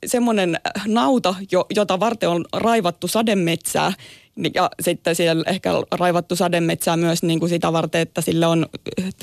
semmoinen 0.06 0.60
nauta, 0.86 1.34
jo, 1.52 1.66
jota 1.74 2.00
varten 2.00 2.28
on 2.28 2.44
raivattu 2.52 3.08
sademetsää, 3.08 3.92
ja 4.54 4.70
sitten 4.82 5.14
siellä 5.16 5.44
ehkä 5.46 5.70
raivattu 5.90 6.36
sademetsää 6.36 6.96
myös 6.96 7.22
niin 7.22 7.40
kuin 7.40 7.48
sitä 7.48 7.72
varten, 7.72 8.00
että 8.00 8.20
sille 8.20 8.46
on 8.46 8.66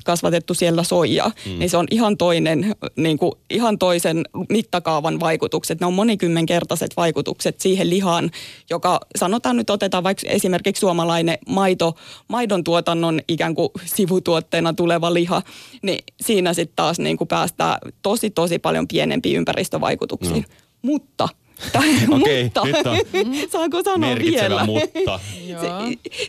kasvatettu 0.06 0.54
siellä 0.54 0.84
soijaa. 0.84 1.32
Mm. 1.46 1.60
Niin 1.60 1.70
se 1.70 1.78
on 1.78 1.88
ihan 1.92 2.18
toinen, 2.18 2.76
niin 2.96 3.18
kuin, 3.18 3.32
ihan 3.50 3.78
toisen 3.80 4.26
mittakaavan 4.50 5.20
vaikutukset. 5.20 5.80
Ne 5.80 5.86
on 5.86 5.94
monikymmenkertaiset 5.94 6.98
vaikutukset 6.98 7.60
siihen 7.60 7.90
lihaan, 7.90 8.32
joka 8.70 9.00
sanotaan 9.18 9.58
nyt 9.58 9.70
otetaan 9.70 10.04
vaikka 10.04 10.28
esimerkiksi 10.30 10.80
suomalainen 10.80 11.38
maito, 11.50 11.96
maidon 12.28 12.64
tuotannon 12.64 13.22
ikään 13.28 13.56
kuin 13.56 13.70
sivutuotteena 13.86 14.74
tuleva 14.74 15.14
liha. 15.14 15.42
Niin 15.82 16.04
siinä 16.22 16.54
sitten 16.54 16.76
taas 16.76 17.00
niin 17.00 17.18
kuin 17.18 17.28
päästään 17.28 17.78
tosi 18.02 18.30
tosi 18.30 18.60
paljon 18.60 18.88
pienempiin 18.88 19.38
ympäristövaikutuksiin. 19.38 20.46
Mm. 20.50 20.92
Mutta– 20.92 21.30
Okei, 21.76 22.44
mutta, 22.44 22.66
nyt 22.66 22.86
on 22.86 23.50
saanko 23.52 23.84
sanoa 23.84 24.16
vielä? 24.16 24.66
mutta. 24.66 25.20
se, 25.62 25.68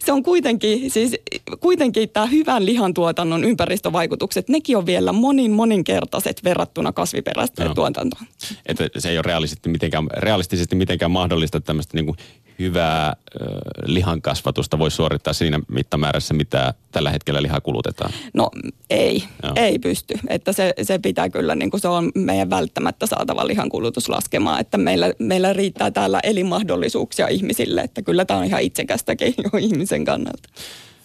se 0.05 0.13
on 0.13 0.23
kuitenkin, 0.23 0.91
siis 0.91 1.17
kuitenkin 1.61 2.09
tämä 2.09 2.27
hyvän 2.27 2.67
lihantuotannon 2.67 3.45
ympäristövaikutukset, 3.45 4.49
nekin 4.49 4.77
on 4.77 4.87
vielä 4.87 5.13
monin 5.13 5.51
moninkertaiset 5.51 6.45
verrattuna 6.45 6.93
kasviperäiseen 6.93 7.75
tuotantoon. 7.75 8.27
Että 8.67 8.89
se 8.99 9.11
ei 9.11 9.17
ole 9.17 9.23
realistisesti 9.23 9.69
mitenkään, 9.69 10.07
realistisesti 10.17 10.77
mitenkään 10.77 11.11
mahdollista 11.11 11.61
tämmöistä 11.61 11.97
niin 11.97 12.17
hyvää 12.59 13.17
ö, 13.41 13.45
lihankasvatusta 13.87 14.79
voi 14.79 14.91
suorittaa 14.91 15.33
siinä 15.33 15.61
mittamäärässä, 15.69 16.35
mitä 16.35 16.75
tällä 16.93 17.11
hetkellä 17.11 17.43
liha 17.43 17.61
kulutetaan? 17.61 18.13
No 18.35 18.51
ei, 18.91 19.25
Joo. 19.43 19.53
ei 19.57 19.79
pysty. 19.79 20.15
Että 20.29 20.53
se, 20.53 20.75
se 20.83 20.99
pitää 20.99 21.29
kyllä, 21.29 21.55
niin 21.55 21.71
kuin 21.71 21.81
se 21.81 21.89
on 21.89 22.13
meidän 22.15 22.51
välttämättä 22.51 23.07
saatava 23.07 23.47
lihan 23.47 23.69
kulutus 23.69 24.09
laskemaan, 24.09 24.61
että 24.61 24.79
meillä, 24.79 25.13
meillä 25.19 25.53
riittää 25.53 25.91
täällä 25.91 26.21
elinmahdollisuuksia 26.23 27.29
ihmisille, 27.29 27.81
että 27.81 28.03
kyllä 28.03 28.25
tämä 28.25 28.41
on 28.41 28.47
ihan 28.47 28.63
itsekästäkin 28.63 29.35
jo 29.45 29.59
ihmisen 29.59 30.05
kannalta. 30.05 30.49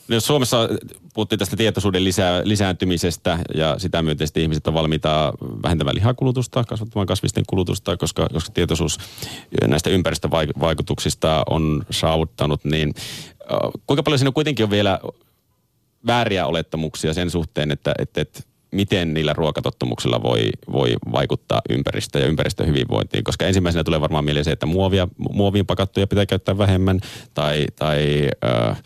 No, 0.07 0.15
jos 0.15 0.25
Suomessa 0.25 0.69
puhuttiin 1.13 1.39
tästä 1.39 1.57
tietoisuuden 1.57 2.03
lisää, 2.03 2.41
lisääntymisestä 2.43 3.39
ja 3.55 3.79
sitä 3.79 4.01
myönteisesti 4.01 4.41
ihmiset 4.41 4.67
on 4.67 4.73
valmiita 4.73 5.33
vähentämään 5.63 5.95
lihakulutusta, 5.95 6.63
kasvattamaan 6.63 7.07
kasvisten 7.07 7.43
kulutusta, 7.47 7.97
koska, 7.97 8.29
koska 8.33 8.51
tietoisuus 8.53 8.97
näistä 9.67 9.89
ympäristövaikutuksista 9.89 11.43
on 11.49 11.85
saavuttanut, 11.89 12.65
niin 12.65 12.93
kuinka 13.87 14.03
paljon 14.03 14.19
siinä 14.19 14.31
kuitenkin 14.31 14.63
on 14.63 14.69
vielä 14.69 14.99
vääriä 16.07 16.45
olettamuksia 16.45 17.13
sen 17.13 17.29
suhteen, 17.29 17.71
että, 17.71 17.93
että, 17.99 18.21
että 18.21 18.39
miten 18.71 19.13
niillä 19.13 19.33
ruokatottumuksilla 19.33 20.23
voi, 20.23 20.49
voi 20.71 20.95
vaikuttaa 21.11 21.61
ympäristö 21.69 22.19
ja 22.19 22.25
ympäristön 22.25 22.67
hyvinvointiin. 22.67 23.23
Koska 23.23 23.45
ensimmäisenä 23.45 23.83
tulee 23.83 24.01
varmaan 24.01 24.25
mieleen 24.25 24.45
se, 24.45 24.51
että 24.51 24.65
muovia, 24.65 25.07
muoviin 25.31 25.65
pakattuja 25.65 26.07
pitää 26.07 26.25
käyttää 26.25 26.57
vähemmän 26.57 26.99
tai, 27.33 27.65
tai 27.75 28.29
äh, 28.45 28.81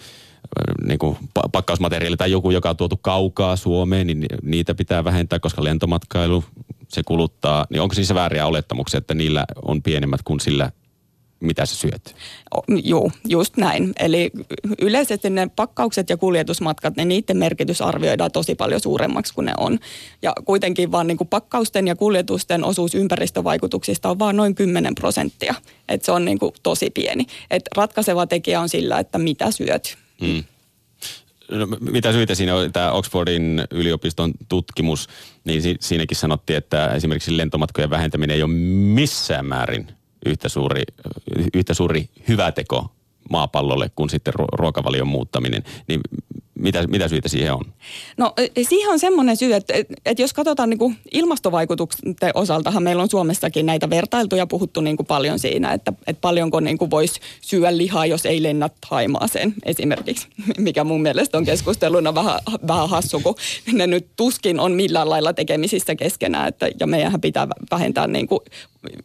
niin 0.88 1.00
kuin 1.00 1.18
pakkausmateriaali 1.52 2.18
tai 2.18 2.32
joku, 2.32 2.52
joka 2.52 2.70
on 2.70 2.78
tuotu 2.78 3.00
kaukaa 3.02 3.56
Suomeen, 3.56 4.08
niin 4.08 4.26
niitä 4.42 4.76
pitää 4.76 5.04
vähentää, 5.04 5.40
koska 5.40 5.64
lentomatkailu, 5.64 6.44
se 6.88 7.04
kuluttaa. 7.04 7.66
Niin 7.70 7.82
onko 7.82 7.96
siis 7.96 8.14
vääriä 8.14 8.48
olettamuksia, 8.48 8.98
että 8.98 9.14
niillä 9.14 9.46
on 9.62 9.82
pienemmät 9.82 10.22
kuin 10.24 10.40
sillä 10.40 10.72
mitä 11.40 11.66
sä 11.66 11.76
syöt. 11.76 12.16
Joo, 12.84 13.12
just 13.28 13.58
näin. 13.58 13.94
Eli 14.00 14.32
yleisesti 14.82 15.30
ne 15.30 15.50
pakkaukset 15.56 16.10
ja 16.10 16.18
kuljetusmatkat, 16.18 16.96
niin 16.96 17.08
niiden 17.08 17.38
merkitys 17.38 17.82
arvioidaan 17.82 18.32
tosi 18.32 18.56
paljon 18.56 18.82
suuremmaksi 18.82 19.34
kuin 19.34 19.46
ne 19.46 19.54
on. 19.58 19.80
Ja 20.22 20.34
kuitenkin 20.46 20.92
vaan 20.92 21.08
niin 21.08 21.18
kuin 21.18 21.28
pakkausten 21.28 21.88
ja 21.88 21.96
kuljetusten 21.96 22.64
osuus 22.64 22.96
ympäristövaikutuksista 22.96 24.10
on 24.10 24.20
vain 24.20 24.36
noin 24.36 24.56
10 24.56 24.96
prosenttia. 24.96 25.56
Et 25.90 26.04
se 26.04 26.12
on 26.12 26.26
niin 26.26 26.40
kuin 26.40 26.54
tosi 26.64 26.90
pieni. 26.90 27.26
Et 27.52 27.64
ratkaiseva 27.76 28.28
tekijä 28.28 28.62
on 28.62 28.70
sillä, 28.70 29.00
että 29.00 29.18
mitä 29.18 29.52
syöt. 29.52 29.98
Mm. 30.22 30.44
No, 31.52 31.68
mitä 31.80 32.12
syitä 32.12 32.36
siinä 32.36 32.56
on 32.56 32.72
tämä 32.72 32.92
Oxfordin 32.92 33.64
yliopiston 33.72 34.34
tutkimus, 34.50 35.08
niin 35.44 35.62
si- 35.62 35.78
siinäkin 35.80 36.18
sanottiin, 36.18 36.58
että 36.58 36.88
esimerkiksi 36.88 37.38
lentomatkojen 37.38 37.90
vähentäminen 37.90 38.36
ei 38.36 38.44
ole 38.44 38.52
missään 38.94 39.46
määrin 39.46 39.88
yhtä 40.26 40.50
suuri, 40.50 40.84
yhtä 41.54 41.74
suuri 41.74 42.10
hyvä 42.28 42.52
teko 42.52 42.92
maapallolle 43.30 43.92
kuin 43.96 44.10
sitten 44.10 44.34
ruokavalion 44.52 45.08
muuttaminen. 45.08 45.64
Niin 45.88 46.02
mitä, 46.60 46.88
mitä 46.88 47.08
syitä 47.08 47.30
siihen 47.30 47.54
on? 47.54 47.66
No 48.18 48.34
siihen 48.70 48.92
on 48.92 49.00
semmoinen 49.00 49.38
syy, 49.38 49.54
että, 49.54 49.74
että 50.06 50.22
jos 50.24 50.34
katsotaan 50.34 50.70
niin 50.70 50.78
kuin 50.78 50.98
ilmastovaikutuksen 51.12 52.16
osaltahan 52.34 52.84
meillä 52.84 53.04
on 53.04 53.10
Suomessakin 53.10 53.66
näitä 53.66 53.90
vertailtuja 53.90 54.48
puhuttu 54.48 54.82
niin 54.82 54.98
kuin 54.98 55.08
paljon 55.08 55.40
siinä, 55.40 55.74
että, 55.74 55.94
että 56.08 56.22
paljonko 56.22 56.60
niin 56.60 56.78
kuin 56.78 56.92
voisi 56.92 57.20
syödä 57.42 57.78
lihaa, 57.78 58.06
jos 58.06 58.26
ei 58.26 58.44
lennä 58.44 58.70
Haimaaseen 58.86 59.54
esimerkiksi, 59.66 60.28
mikä 60.58 60.84
mun 60.84 61.02
mielestä 61.02 61.38
on 61.38 61.46
keskusteluna 61.46 62.16
vähän, 62.16 62.40
vähän 62.68 62.90
hassu, 62.90 63.20
kun 63.20 63.36
ne 63.74 63.88
nyt 63.88 64.08
tuskin 64.16 64.60
on 64.60 64.72
millään 64.72 65.10
lailla 65.10 65.34
tekemisissä 65.34 65.96
keskenään, 65.96 66.48
että, 66.48 66.70
ja 66.80 66.88
meidän 66.88 67.22
pitää 67.22 67.48
vähentää 67.72 68.08
niin 68.08 68.28
kuin 68.28 68.40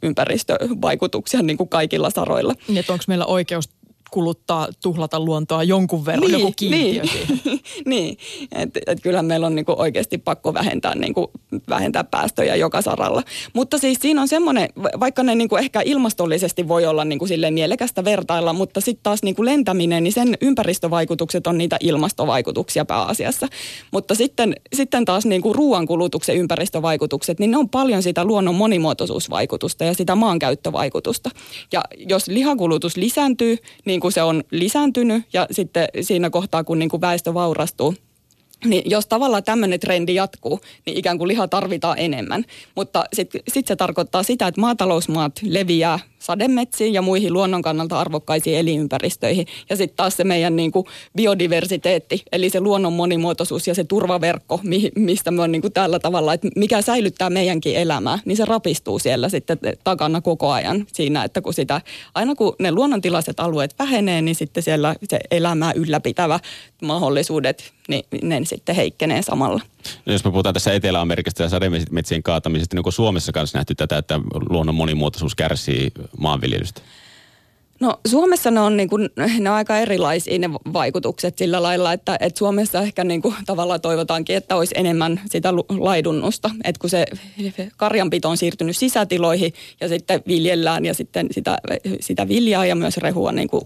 ympäristövaikutuksia 0.03 1.43
niin 1.43 1.57
kuin 1.57 1.69
kaikilla 1.69 2.11
saroilla. 2.11 2.55
Niin, 2.69 2.79
että 2.79 2.93
onko 2.93 3.05
meillä 3.09 3.27
oikeus 3.27 3.69
kuluttaa, 4.13 4.69
tuhlata 4.83 5.21
luontoa 5.21 5.63
jonkun 5.63 6.07
verran, 6.07 6.31
niin, 6.31 6.41
joku 6.41 6.53
kiintiö 6.57 7.03
niin, 7.03 7.61
niin. 7.85 8.17
että 8.53 8.81
et 8.87 9.01
kyllähän 9.03 9.27
meillä 9.27 9.47
on 9.47 9.55
niinku 9.55 9.75
oikeasti 9.79 10.19
pakko 10.19 10.55
vähentää, 10.55 10.95
niinku, 10.95 11.31
vähentää 11.69 12.05
päästöjä 12.05 12.57
joka 12.57 12.83
saralla. 12.83 13.23
Mutta 13.53 13.79
siis 13.79 13.99
siinä 14.01 14.21
on 14.21 14.29
semmoinen, 14.29 14.69
vaikka 15.01 15.23
ne 15.23 15.35
niinku 15.35 15.57
ehkä 15.57 15.83
ilmastollisesti 15.85 16.69
voi 16.69 16.87
olla 16.87 17.05
niinku 17.05 17.27
silleen 17.27 17.55
mielekästä 17.55 18.05
vertailla, 18.05 18.53
mutta 18.53 18.81
sitten 18.81 19.03
taas 19.03 19.23
niinku 19.23 19.45
lentäminen, 19.45 20.05
niin 20.05 20.13
sen 20.13 20.37
ympäristövaikutukset 20.41 21.47
on 21.47 21.59
niitä 21.59 21.77
ilmastovaikutuksia 21.81 22.85
pääasiassa. 22.85 23.49
Mutta 23.91 24.15
sitten, 24.15 24.55
sitten 24.75 25.05
taas 25.05 25.27
niinku 25.27 25.53
ruoankulutuksen 25.53 26.37
ympäristövaikutukset, 26.37 27.39
niin 27.39 27.51
ne 27.51 27.57
on 27.57 27.69
paljon 27.69 28.03
sitä 28.03 28.25
luonnon 28.25 28.55
monimuotoisuusvaikutusta 28.55 29.85
ja 29.85 29.95
sitä 29.95 30.15
maankäyttövaikutusta. 30.15 31.31
Ja 31.73 31.83
jos 32.09 32.29
lihakulutus 32.29 32.97
lisääntyy, 32.97 33.57
niin 33.85 34.01
kuin 34.03 34.13
se 34.13 34.23
on 34.23 34.45
lisääntynyt 34.51 35.25
ja 35.33 35.47
sitten 35.51 35.89
siinä 36.01 36.31
kohtaa, 36.31 36.65
kun 36.65 36.79
niin 36.79 36.89
kuin 36.89 37.01
väestö 37.01 37.35
vaurastuu, 37.35 37.95
niin 38.65 38.91
jos 38.91 39.07
tavallaan 39.07 39.45
tämmöinen 39.45 39.81
trendi 39.81 40.15
jatkuu, 40.15 40.61
niin 40.87 40.97
ikään 40.97 41.19
kuin 41.19 41.29
liha 41.29 41.49
tarvitaan 41.49 41.99
enemmän. 41.99 42.45
Mutta 42.75 43.05
sitten 43.13 43.41
sit 43.49 43.67
se 43.67 43.77
tarkoittaa 43.77 44.23
sitä, 44.23 44.47
että 44.47 44.61
maatalousmaat 44.61 45.33
leviää 45.43 45.99
sademetsiin 46.23 46.95
ja 46.95 47.03
muihin 47.03 47.33
luonnon 47.33 47.63
kannalta 47.63 48.01
arvokkaisiin 48.01 48.59
elinympäristöihin. 48.59 49.47
Ja 49.71 49.77
sitten 49.77 49.97
taas 49.97 50.17
se 50.17 50.25
meidän 50.25 50.57
niin 50.57 50.73
kuin 50.73 50.87
biodiversiteetti, 51.17 52.23
eli 52.33 52.51
se 52.51 52.61
luonnon 52.61 52.93
monimuotoisuus 52.93 53.67
ja 53.67 53.75
se 53.75 53.85
turvaverkko, 53.85 54.61
mistä 54.97 55.31
me 55.31 55.43
on 55.43 55.53
niin 55.53 55.63
kuin 55.63 55.73
tällä 55.73 55.99
tavalla, 55.99 56.35
että 56.35 56.49
mikä 56.57 56.83
säilyttää 56.83 57.31
meidänkin 57.31 57.77
elämää, 57.77 58.19
niin 58.25 58.37
se 58.37 58.45
rapistuu 58.45 58.99
siellä 58.99 59.29
sitten 59.29 59.59
takana 59.85 60.21
koko 60.21 60.51
ajan 60.51 60.87
siinä, 60.93 61.25
että 61.25 61.41
kun 61.41 61.55
sitä, 61.55 61.81
aina 62.15 62.35
kun 62.35 62.57
ne 62.59 62.73
luonnontilaiset 62.73 63.41
alueet 63.41 63.75
vähenee, 63.79 64.23
niin 64.23 64.35
sitten 64.35 64.63
siellä 64.63 64.95
se 65.09 65.21
elämää 65.31 65.73
ylläpitävä 65.73 66.41
mahdollisuudet, 66.83 67.73
niin 67.89 68.05
ne 68.23 68.41
sitten 68.45 68.77
heikkenee 68.77 69.23
samalla. 69.23 69.61
No 70.07 70.13
jos 70.13 70.25
me 70.25 70.31
puhutaan 70.31 70.53
tässä 70.53 70.73
Etelä-Amerikasta 70.73 71.43
ja 71.43 71.49
sademetsien 71.49 72.23
kaatamisesta, 72.23 72.75
niin 72.75 72.81
onko 72.81 72.91
Suomessa 72.91 73.33
kanssa 73.33 73.59
nähty 73.59 73.75
tätä, 73.75 73.99
että 73.99 74.21
luonnon 74.49 74.75
monimuotoisuus 74.75 75.35
kärsii 75.35 75.93
maanviljelystä? 76.19 76.81
No 77.83 78.01
Suomessa 78.07 78.51
ne 78.51 78.61
on, 78.61 78.77
niin 78.77 78.89
kuin, 78.89 79.09
ne 79.41 79.51
on 79.51 79.57
aika 79.57 79.79
erilaisia 79.79 80.39
ne 80.39 80.51
vaikutukset 80.73 81.39
sillä 81.39 81.63
lailla, 81.63 81.93
että, 81.93 82.17
että 82.21 82.39
Suomessa 82.39 82.81
ehkä 82.81 83.05
niin 83.05 83.23
kuin, 83.23 83.35
tavallaan 83.47 83.81
toivotaankin, 83.81 84.37
että 84.37 84.57
olisi 84.57 84.75
enemmän 84.79 85.21
sitä 85.31 85.55
laidunnusta. 85.79 86.51
Että 86.65 86.81
kun 86.81 86.91
se 86.91 87.05
karjanpito 87.77 88.29
on 88.29 88.37
siirtynyt 88.37 88.77
sisätiloihin 88.77 89.53
ja 89.81 89.89
sitten 89.89 90.23
viljellään 90.27 90.85
ja 90.85 90.95
sitten 90.95 91.27
sitä, 91.31 91.59
sitä 92.01 92.29
viljaa 92.29 92.67
ja 92.67 92.75
myös 92.75 92.97
rehua 92.97 93.33
niin 93.33 93.49
kuin 93.49 93.65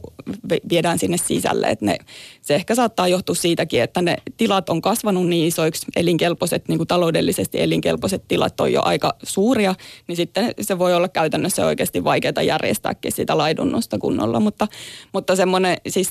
viedään 0.71 0.99
sinne 0.99 1.17
sisälle. 1.17 1.67
Että 1.67 1.85
ne, 1.85 1.99
se 2.43 2.55
ehkä 2.55 2.75
saattaa 2.75 3.09
johtua 3.09 3.35
siitäkin, 3.35 3.83
että 3.83 4.03
ne 4.03 4.17
tilat 4.37 4.69
on 4.69 4.83
kasvanut 4.83 5.29
niin 5.29 5.49
isoiksi, 5.49 5.87
elinkelpoiset, 5.97 6.69
niin 6.69 6.79
kuin 6.79 6.89
taloudellisesti 6.89 7.61
elinkelpoiset 7.61 8.23
tilat 8.29 8.61
on 8.61 8.73
jo 8.73 8.83
aika 8.85 9.15
suuria, 9.23 9.75
niin 10.09 10.17
sitten 10.17 10.55
se 10.61 10.79
voi 10.79 10.95
olla 10.95 11.09
käytännössä 11.09 11.67
oikeasti 11.67 12.05
vaikeaa 12.05 12.43
järjestääkin 12.43 13.13
sitä 13.13 13.39
laidunnusta 13.39 13.99
kunnolla, 14.07 14.41
mutta, 14.41 14.69
mutta 15.13 15.37
semmoinen 15.37 15.77
siis, 15.89 16.11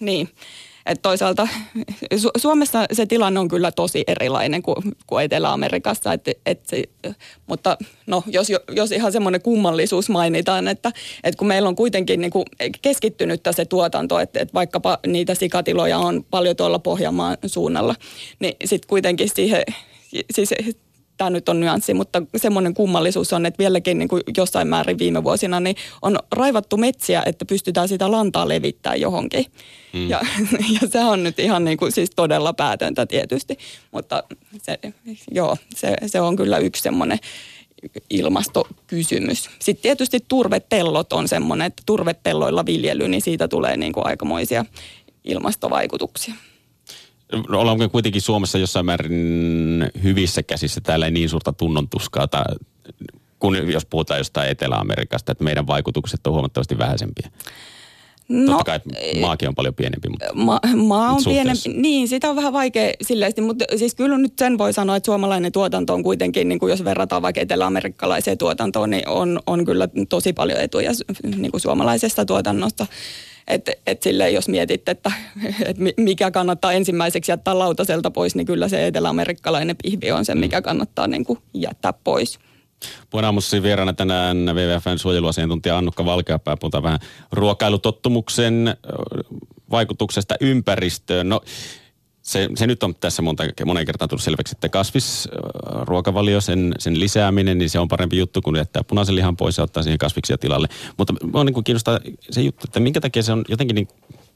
niin, 0.00 0.28
että 0.86 1.02
toisaalta 1.02 1.48
Su- 2.14 2.40
Suomessa 2.40 2.86
se 2.92 3.06
tilanne 3.06 3.40
on 3.40 3.48
kyllä 3.48 3.72
tosi 3.72 4.04
erilainen 4.06 4.62
kuin, 4.62 4.76
kuin 5.06 5.24
Etelä-Amerikassa, 5.24 6.12
et, 6.12 6.24
et 6.46 6.66
se, 6.66 6.84
mutta 7.46 7.78
no, 8.06 8.22
jos, 8.26 8.48
jos 8.76 8.92
ihan 8.92 9.12
semmoinen 9.12 9.42
kummallisuus 9.42 10.08
mainitaan, 10.08 10.68
että, 10.68 10.92
että 11.24 11.38
kun 11.38 11.48
meillä 11.48 11.68
on 11.68 11.76
kuitenkin 11.76 12.20
niin 12.20 12.30
kuin 12.30 12.44
keskittynyt 12.82 13.40
se 13.50 13.64
tuotanto, 13.64 14.18
että, 14.18 14.40
että 14.40 14.54
vaikkapa 14.54 14.98
niitä 15.06 15.34
sikatiloja 15.34 15.98
on 15.98 16.24
paljon 16.30 16.56
tuolla 16.56 16.78
Pohjanmaan 16.78 17.36
suunnalla, 17.46 17.94
niin 18.40 18.54
sitten 18.64 18.88
kuitenkin 18.88 19.28
siihen, 19.34 19.62
siis 20.32 20.54
tämä 21.20 21.30
nyt 21.30 21.48
on 21.48 21.60
nyanssi, 21.60 21.94
mutta 21.94 22.22
semmoinen 22.36 22.74
kummallisuus 22.74 23.32
on, 23.32 23.46
että 23.46 23.58
vieläkin 23.58 23.98
niin 23.98 24.08
kuin 24.08 24.22
jossain 24.36 24.68
määrin 24.68 24.98
viime 24.98 25.24
vuosina 25.24 25.60
niin 25.60 25.76
on 26.02 26.18
raivattu 26.32 26.76
metsiä, 26.76 27.22
että 27.26 27.44
pystytään 27.44 27.88
sitä 27.88 28.10
lantaa 28.10 28.48
levittämään 28.48 29.00
johonkin. 29.00 29.46
Mm. 29.92 30.08
Ja, 30.08 30.20
ja 30.80 30.88
se 30.88 30.98
on 30.98 31.22
nyt 31.22 31.38
ihan 31.38 31.64
niin 31.64 31.78
kuin, 31.78 31.92
siis 31.92 32.10
todella 32.16 32.52
päätöntä 32.52 33.06
tietysti, 33.06 33.58
mutta 33.92 34.22
se, 34.62 34.78
joo, 35.30 35.56
se, 35.74 35.96
se 36.06 36.20
on 36.20 36.36
kyllä 36.36 36.58
yksi 36.58 36.82
semmoinen 36.82 37.18
ilmastokysymys. 38.10 39.50
Sitten 39.58 39.82
tietysti 39.82 40.18
turvepellot 40.28 41.12
on 41.12 41.28
semmoinen, 41.28 41.66
että 41.66 41.82
turvepelloilla 41.86 42.66
viljely, 42.66 43.08
niin 43.08 43.22
siitä 43.22 43.48
tulee 43.48 43.76
niin 43.76 43.92
kuin 43.92 44.06
aikamoisia 44.06 44.64
ilmastovaikutuksia. 45.24 46.34
No, 47.48 47.60
ollaanko 47.60 47.88
kuitenkin 47.88 48.22
Suomessa 48.22 48.58
jossain 48.58 48.86
määrin 48.86 49.90
hyvissä 50.02 50.42
käsissä. 50.42 50.80
Täällä 50.80 51.06
ei 51.06 51.12
niin 51.12 51.28
suurta 51.28 51.52
tunnon 51.52 51.88
tuskaa, 51.88 52.28
kun 53.38 53.72
jos 53.72 53.86
puhutaan 53.86 54.20
jostain 54.20 54.50
Etelä-Amerikasta, 54.50 55.32
että 55.32 55.44
meidän 55.44 55.66
vaikutukset 55.66 56.26
on 56.26 56.32
huomattavasti 56.32 56.78
vähäisempiä. 56.78 57.30
No, 58.30 58.52
Totta 58.52 58.64
kai 58.64 58.80
maakin 59.20 59.48
on 59.48 59.54
paljon 59.54 59.74
pienempi. 59.74 60.08
Mutta 60.08 60.34
ma, 60.34 60.60
maa 60.76 61.12
on 61.12 61.20
pienempi, 61.24 61.68
niin 61.74 62.08
sitä 62.08 62.30
on 62.30 62.36
vähän 62.36 62.52
vaikea 62.52 62.92
silleesti, 63.02 63.40
mutta 63.40 63.64
siis 63.76 63.94
kyllä 63.94 64.18
nyt 64.18 64.32
sen 64.38 64.58
voi 64.58 64.72
sanoa, 64.72 64.96
että 64.96 65.06
suomalainen 65.06 65.52
tuotanto 65.52 65.94
on 65.94 66.02
kuitenkin, 66.02 66.48
niin 66.48 66.58
kuin 66.58 66.70
jos 66.70 66.84
verrataan 66.84 67.22
vaikka 67.22 67.40
etelä-amerikkalaiseen 67.40 68.38
tuotantoon, 68.38 68.90
niin 68.90 69.08
on, 69.08 69.40
on 69.46 69.64
kyllä 69.64 69.88
tosi 70.08 70.32
paljon 70.32 70.60
etuja 70.60 70.90
niin 71.36 71.50
kuin 71.50 71.60
suomalaisesta 71.60 72.24
tuotannosta. 72.24 72.86
Että 73.48 73.72
et 73.86 74.02
silleen, 74.02 74.34
jos 74.34 74.48
mietit, 74.48 74.88
että 74.88 75.12
et 75.66 75.76
mikä 75.96 76.30
kannattaa 76.30 76.72
ensimmäiseksi 76.72 77.32
jättää 77.32 77.58
lautaselta 77.58 78.10
pois, 78.10 78.34
niin 78.34 78.46
kyllä 78.46 78.68
se 78.68 78.86
eteläamerikkalainen 78.86 79.76
pihvi 79.82 80.12
on 80.12 80.24
se, 80.24 80.34
mikä 80.34 80.62
kannattaa 80.62 81.06
niin 81.06 81.24
kuin 81.24 81.38
jättää 81.54 81.92
pois. 81.92 82.38
Puhun 83.10 83.24
aamussa 83.24 83.62
vieraana 83.62 83.92
tänään 83.92 84.46
WWFn 84.46 84.98
suojeluasiantuntija 84.98 85.78
Annukka 85.78 86.04
Valkeapää. 86.04 86.56
Puhutaan 86.56 86.82
vähän 86.82 87.00
ruokailutottumuksen 87.32 88.76
vaikutuksesta 89.70 90.34
ympäristöön. 90.40 91.28
No, 91.28 91.40
se, 92.22 92.48
se 92.54 92.66
nyt 92.66 92.82
on 92.82 92.94
tässä 92.94 93.22
monta, 93.22 93.44
monen 93.64 93.86
kertaan 93.86 94.08
tullut 94.08 94.22
selväksi, 94.22 94.54
että 94.56 94.68
kasvisruokavalio, 94.68 96.40
sen, 96.40 96.74
sen 96.78 97.00
lisääminen, 97.00 97.58
niin 97.58 97.70
se 97.70 97.78
on 97.78 97.88
parempi 97.88 98.18
juttu 98.18 98.42
kuin 98.42 98.56
jättää 98.56 98.84
punaisen 98.84 99.14
lihan 99.14 99.36
pois 99.36 99.58
ja 99.58 99.64
ottaa 99.64 99.82
siihen 99.82 99.98
kasviksia 99.98 100.38
tilalle. 100.38 100.68
Mutta 100.96 101.14
on 101.32 101.46
niin 101.46 101.64
kiinnostaa 101.64 102.00
se 102.30 102.42
juttu, 102.42 102.64
että 102.64 102.80
minkä 102.80 103.00
takia 103.00 103.22
se 103.22 103.32
on 103.32 103.44
jotenkin 103.48 103.74
niin 103.74 103.88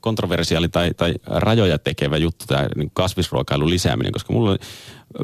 kontroversiaali 0.05 0.69
tai, 0.69 0.91
tai 0.97 1.15
rajoja 1.27 1.79
tekevä 1.79 2.17
juttu 2.17 2.45
tämä 2.47 2.69
niin 2.77 2.91
kasvisruokailun 2.95 3.71
lisääminen, 3.71 4.13
koska 4.13 4.33
mulla 4.33 4.57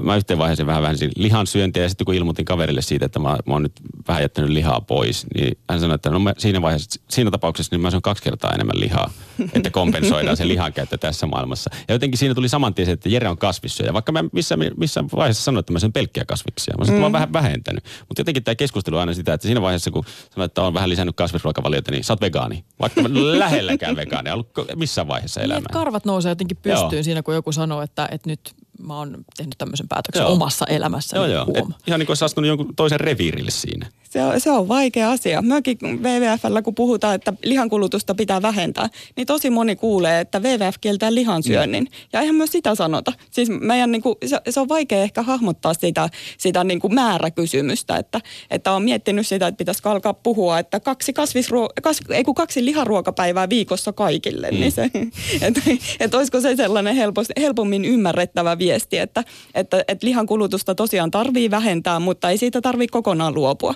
mä 0.02 0.16
yhteen 0.16 0.38
vaiheeseen 0.38 0.66
vähän 0.66 0.82
vähensin 0.82 1.10
lihan 1.16 1.46
syöntiä 1.46 1.82
ja 1.82 1.88
sitten 1.88 2.04
kun 2.04 2.14
ilmoitin 2.14 2.44
kaverille 2.44 2.82
siitä, 2.82 3.06
että 3.06 3.18
mä, 3.18 3.28
mä 3.46 3.52
oon 3.52 3.62
nyt 3.62 3.72
vähän 4.08 4.22
jättänyt 4.22 4.50
lihaa 4.50 4.80
pois, 4.80 5.26
niin 5.34 5.58
hän 5.70 5.80
sanoi, 5.80 5.94
että 5.94 6.10
no 6.10 6.18
mä 6.18 6.34
siinä 6.38 6.62
vaiheessa, 6.62 7.00
siinä 7.10 7.30
tapauksessa 7.30 7.76
niin 7.76 7.80
mä 7.80 7.90
syön 7.90 8.02
kaksi 8.02 8.22
kertaa 8.22 8.52
enemmän 8.52 8.80
lihaa, 8.80 9.10
että 9.54 9.70
kompensoidaan 9.70 10.36
se 10.36 10.48
lihan 10.48 10.72
käyttö 10.72 10.98
tässä 10.98 11.26
maailmassa. 11.26 11.70
Ja 11.88 11.94
jotenkin 11.94 12.18
siinä 12.18 12.34
tuli 12.34 12.48
saman 12.48 12.74
tien 12.74 12.88
että 12.88 13.08
Jere 13.08 13.28
on 13.28 13.38
kasvissyöjä, 13.38 13.92
vaikka 13.92 14.12
mä 14.12 14.24
missä, 14.32 14.56
missä 14.76 15.04
vaiheessa 15.16 15.42
sanoin, 15.42 15.60
että 15.60 15.72
mä 15.72 15.78
syön 15.78 15.92
pelkkiä 15.92 16.24
kasviksia. 16.24 16.74
Mä 16.78 16.84
sanoin, 16.84 16.96
että 16.96 17.00
mä 17.00 17.04
oon 17.04 17.10
mm. 17.10 17.12
vähän 17.12 17.32
vähentänyt. 17.32 17.84
Mutta 18.08 18.20
jotenkin 18.20 18.44
tämä 18.44 18.54
keskustelu 18.54 18.96
on 18.96 19.00
aina 19.00 19.14
sitä, 19.14 19.34
että 19.34 19.46
siinä 19.46 19.62
vaiheessa 19.62 19.90
kun 19.90 20.04
sanoit, 20.34 20.50
että 20.50 20.62
on 20.62 20.74
vähän 20.74 20.88
lisännyt 20.88 21.16
kasvisruokavaliota, 21.16 21.90
niin 21.90 22.04
sä 22.04 22.12
oot 22.12 22.20
vegaani. 22.20 22.64
Vaikka 22.80 23.02
mä 23.02 23.08
lähelläkään 23.12 23.96
vegaani, 23.96 24.30
ollut 24.30 24.50
missään 24.74 25.08
vaiheessa 25.08 25.40
elämää. 25.40 25.60
Niin, 25.60 25.72
karvat 25.72 26.04
nousee 26.04 26.30
jotenkin 26.30 26.56
pystyyn 26.56 26.92
Joo. 26.92 27.02
siinä, 27.02 27.22
kun 27.22 27.34
joku 27.34 27.52
sanoo, 27.52 27.82
että, 27.82 28.08
että 28.10 28.30
nyt 28.30 28.40
mä 28.82 28.98
oon 28.98 29.24
tehnyt 29.36 29.54
tämmöisen 29.58 29.88
päätöksen 29.88 30.22
joo. 30.22 30.32
omassa 30.32 30.66
elämässä. 30.66 31.16
Joo, 31.16 31.26
joo. 31.26 31.46
Et 31.54 31.64
ihan 31.86 32.00
niin 32.00 32.06
kuin 32.06 32.10
olisi 32.10 32.24
astunut 32.24 32.48
jonkun 32.48 32.74
toisen 32.76 33.00
reviirille 33.00 33.50
siinä. 33.50 33.86
Se 34.10 34.22
on, 34.22 34.40
se 34.40 34.50
on 34.50 34.68
vaikea 34.68 35.10
asia. 35.10 35.42
Myökin 35.42 35.78
WWFllä, 35.82 36.62
kun 36.62 36.74
puhutaan, 36.74 37.14
että 37.14 37.32
lihankulutusta 37.44 38.14
pitää 38.14 38.42
vähentää, 38.42 38.88
niin 39.16 39.26
tosi 39.26 39.50
moni 39.50 39.76
kuulee, 39.76 40.20
että 40.20 40.38
WWF 40.38 40.74
kieltää 40.80 41.14
lihansyönnin. 41.14 41.84
Mm. 41.84 41.90
Ja 42.12 42.20
eihän 42.20 42.34
myös 42.34 42.52
sitä 42.52 42.74
sanota. 42.74 43.12
Siis 43.30 43.48
meidän, 43.60 43.92
niin 43.92 44.02
kuin, 44.02 44.14
se, 44.26 44.40
se 44.50 44.60
on 44.60 44.68
vaikea 44.68 45.02
ehkä 45.02 45.22
hahmottaa 45.22 45.74
sitä, 45.74 46.08
sitä 46.38 46.64
niin 46.64 46.80
kuin 46.80 46.94
määräkysymystä, 46.94 47.96
että, 47.96 48.20
että 48.50 48.72
on 48.72 48.82
miettinyt 48.82 49.26
sitä, 49.26 49.46
että 49.46 49.58
pitäisi 49.58 49.82
alkaa 49.84 50.14
puhua, 50.14 50.58
että 50.58 50.80
kaksi, 50.80 51.12
kasvisruo, 51.12 51.68
kas, 51.82 52.00
ei 52.10 52.24
kun 52.24 52.34
kaksi 52.34 52.64
liharuokapäivää 52.64 53.48
viikossa 53.48 53.92
kaikille. 53.92 54.50
Mm. 54.50 54.60
Niin 54.60 54.72
se, 54.72 54.90
että 55.46 55.60
et 56.00 56.14
olisiko 56.14 56.40
se 56.40 56.56
sellainen 56.56 56.96
helpos, 56.96 57.26
helpommin 57.40 57.84
ymmärrettävä 57.84 58.58
viesti, 58.58 58.69
että, 58.74 59.24
että, 59.54 59.84
että 59.88 60.06
lihan 60.06 60.26
kulutusta 60.26 60.74
tosiaan 60.74 61.10
tarvii 61.10 61.50
vähentää, 61.50 62.00
mutta 62.00 62.30
ei 62.30 62.38
siitä 62.38 62.60
tarvitse 62.60 62.92
kokonaan 62.92 63.34
luopua. 63.34 63.74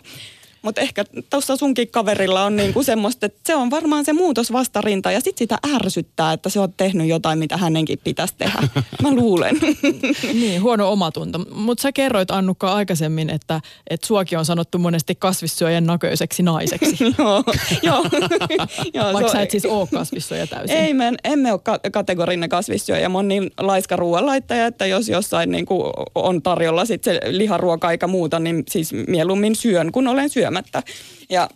Mutta 0.64 0.80
ehkä 0.80 1.04
tuossa 1.30 1.56
sunkin 1.56 1.88
kaverilla 1.88 2.44
on 2.44 2.56
niinku 2.56 2.82
semmoista, 2.82 3.26
että 3.26 3.40
se 3.44 3.54
on 3.54 3.70
varmaan 3.70 4.04
se 4.04 4.12
muutos 4.12 4.52
vastarinta 4.52 5.10
ja 5.10 5.20
sitten 5.20 5.38
sitä 5.38 5.58
ärsyttää, 5.74 6.32
että 6.32 6.48
se 6.48 6.60
on 6.60 6.72
tehnyt 6.76 7.08
jotain, 7.08 7.38
mitä 7.38 7.56
hänenkin 7.56 7.98
pitäisi 8.04 8.34
tehdä. 8.38 8.58
Mä 9.02 9.10
luulen. 9.14 9.56
niin, 10.32 10.62
huono 10.62 10.92
omatunto. 10.92 11.38
Mutta 11.54 11.82
sä 11.82 11.92
kerroit 11.92 12.30
Annukka 12.30 12.72
aikaisemmin, 12.72 13.30
että, 13.30 13.60
että 13.90 14.06
suokin 14.06 14.38
on 14.38 14.44
sanottu 14.44 14.78
monesti 14.78 15.14
kasvissyöjän 15.14 15.86
näköiseksi 15.86 16.42
naiseksi. 16.42 16.96
joo, 17.18 17.44
joo. 17.82 18.04
joo 18.94 19.12
Vaikka 19.12 19.32
sä 19.32 19.42
et 19.42 19.50
siis 19.50 19.66
ole 19.66 19.88
kasvissyöjä 19.92 20.46
täysin. 20.46 20.76
Ei, 20.76 20.94
me 20.94 21.12
emme 21.24 21.52
ole 21.52 21.60
ka- 21.60 21.80
kategorinen 21.92 22.48
kasvissyöjä. 22.48 23.08
Mä 23.08 23.18
oon 23.18 23.28
niin 23.28 23.50
laiska 23.58 23.96
ruoanlaittaja, 23.96 24.66
että 24.66 24.86
jos 24.86 25.08
jossain 25.08 25.50
niinku 25.50 25.92
on 26.14 26.42
tarjolla 26.42 26.84
sit 26.84 27.04
se 27.04 27.20
liharuoka 27.26 27.90
eikä 27.90 28.06
muuta, 28.06 28.38
niin 28.38 28.62
siis 28.70 28.92
mieluummin 29.08 29.56
syön, 29.56 29.92
kun 29.92 30.08
olen 30.08 30.30
syömässä 30.30 30.53
syömättä. 30.54 30.82
Ja 31.30 31.48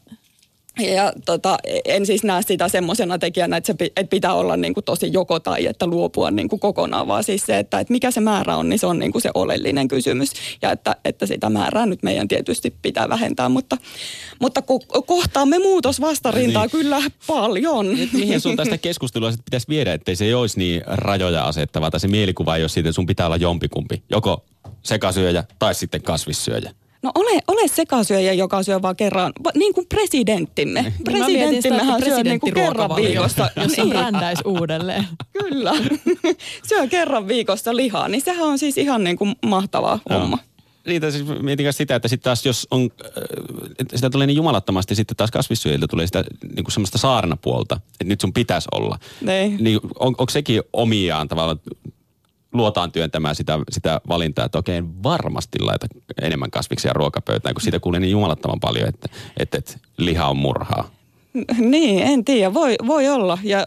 ja 0.79 1.13
tota, 1.25 1.59
en 1.85 2.07
siis 2.07 2.25
näe 2.25 2.43
sitä 2.43 2.69
semmoisena 2.69 3.19
tekijänä, 3.19 3.57
että, 3.57 3.67
se, 3.67 3.91
että 3.97 4.11
pitää 4.11 4.35
olla 4.35 4.57
niin 4.57 4.75
kuin 4.75 4.85
tosi 4.85 5.11
joko 5.13 5.41
tai, 5.41 5.67
että 5.67 5.87
luopua 5.87 6.31
niin 6.31 6.49
kuin 6.49 6.61
kokonaan, 6.61 7.07
vaan 7.07 7.25
siis 7.25 7.47
se, 7.47 7.59
että, 7.59 7.81
että 7.81 7.93
mikä 7.93 8.11
se 8.11 8.21
määrä 8.21 8.57
on, 8.57 8.69
niin 8.69 8.79
se 8.79 8.87
on 8.87 8.99
niin 8.99 9.13
kuin 9.13 9.23
se 9.23 9.31
oleellinen 9.35 9.89
kysymys. 9.89 10.33
Ja 10.63 10.73
että, 10.73 10.97
että 11.05 11.27
sitä 11.27 11.51
määrää 11.51 11.87
nyt 11.87 12.03
meidän 12.03 12.29
tietysti 12.29 12.75
pitää 12.83 13.09
vähentää, 13.09 13.49
mutta, 13.49 13.77
mutta 14.41 14.61
ko- 14.61 15.03
kohtaamme 15.07 15.59
muutosvastarintaa 15.59 16.63
niin. 16.63 16.71
kyllä 16.71 17.03
paljon. 17.27 17.99
Et 18.01 18.13
mihin 18.13 18.41
sun 18.41 18.57
tästä 18.57 18.79
keskustelua 18.89 19.31
sitten 19.31 19.45
pitäisi 19.45 19.69
viedä, 19.69 19.93
ettei 19.93 20.17
se 20.17 20.35
olisi 20.35 20.59
niin 20.59 20.83
rajoja 20.87 21.45
asettava, 21.45 21.91
tai 21.91 22.01
se 22.01 22.09
mielikuva 22.09 22.57
ei 22.57 22.63
ole 22.63 22.69
siitä, 22.69 22.89
että 22.89 22.95
sun 22.95 23.07
pitää 23.07 23.27
olla 23.27 23.37
jompikumpi, 23.37 24.03
joko 24.11 24.45
sekasyöjä 24.83 25.45
tai 25.59 25.75
sitten 25.75 26.03
kasvissyöjä. 26.03 26.73
No 27.03 27.11
ole, 27.15 27.41
ole 27.49 27.69
sekasyöjä, 27.69 28.33
joka 28.33 28.63
syö 28.63 28.83
vaan 28.83 28.97
kerran, 28.97 29.33
niin 29.55 29.75
kuin 29.75 29.87
presidenttimme. 29.87 30.83
Niin. 30.83 30.95
Presidenttimmehän 31.05 32.05
syö 32.05 32.23
niin 32.23 32.41
kuin 32.41 32.55
kerran 32.55 32.97
viikossa. 32.97 33.51
Jos 33.63 33.77
niin. 33.77 33.89
brändäisi 33.89 34.43
uudelleen. 34.47 35.05
Kyllä. 35.39 35.73
syö 36.69 36.87
kerran 36.87 37.29
viikossa 37.29 37.77
lihaa, 37.77 38.09
niin 38.09 38.21
sehän 38.21 38.47
on 38.47 38.59
siis 38.59 38.79
ihan 38.79 39.05
niin 39.05 39.17
kuin 39.17 39.37
mahtava 39.47 39.99
no. 40.11 40.21
homma. 40.21 40.39
Niitä 40.87 41.11
siis 41.11 41.25
mietin 41.43 41.73
sitä, 41.73 41.95
että 41.95 42.09
sitten 42.09 42.25
taas 42.25 42.47
jos 42.47 42.67
on, 42.71 42.91
että 43.79 43.97
sitä 43.97 44.11
tulee 44.11 44.27
niin 44.27 44.37
jumalattomasti, 44.37 44.95
sitten 44.95 45.17
taas 45.17 45.31
kasvissyöjiltä 45.31 45.87
tulee 45.89 46.07
sitä 46.07 46.25
niin 46.55 46.65
kuin 46.65 46.73
semmoista 46.73 46.99
saarnapuolta, 46.99 47.81
että 47.93 48.05
nyt 48.05 48.21
sun 48.21 48.33
pitäisi 48.33 48.69
olla. 48.73 48.99
Niin. 49.21 49.57
niin 49.61 49.81
on, 49.99 50.15
onko 50.19 50.31
sekin 50.31 50.63
omiaan 50.73 51.29
tavallaan 51.29 51.61
luotaan 52.53 52.93
työntämään 52.93 53.35
sitä, 53.35 53.59
sitä 53.71 54.01
valintaa, 54.09 54.45
että 54.45 54.59
okei, 54.59 54.83
varmasti 55.03 55.59
laita 55.61 55.87
enemmän 56.23 56.51
kasviksia 56.51 56.93
ruokapöytään, 56.93 57.55
kun 57.55 57.63
siitä 57.63 57.81
kuulee 57.81 58.01
niin 58.01 58.11
jumalattoman 58.11 58.61
paljon, 58.61 58.89
että, 58.89 59.09
että, 59.37 59.59
että 59.59 59.75
liha 59.97 60.29
on 60.29 60.37
murhaa. 60.37 60.91
Niin, 61.59 62.03
en 62.03 62.25
tiedä. 62.25 62.55
Voi, 62.55 62.75
voi 62.87 63.09
olla. 63.09 63.39
Ja, 63.45 63.67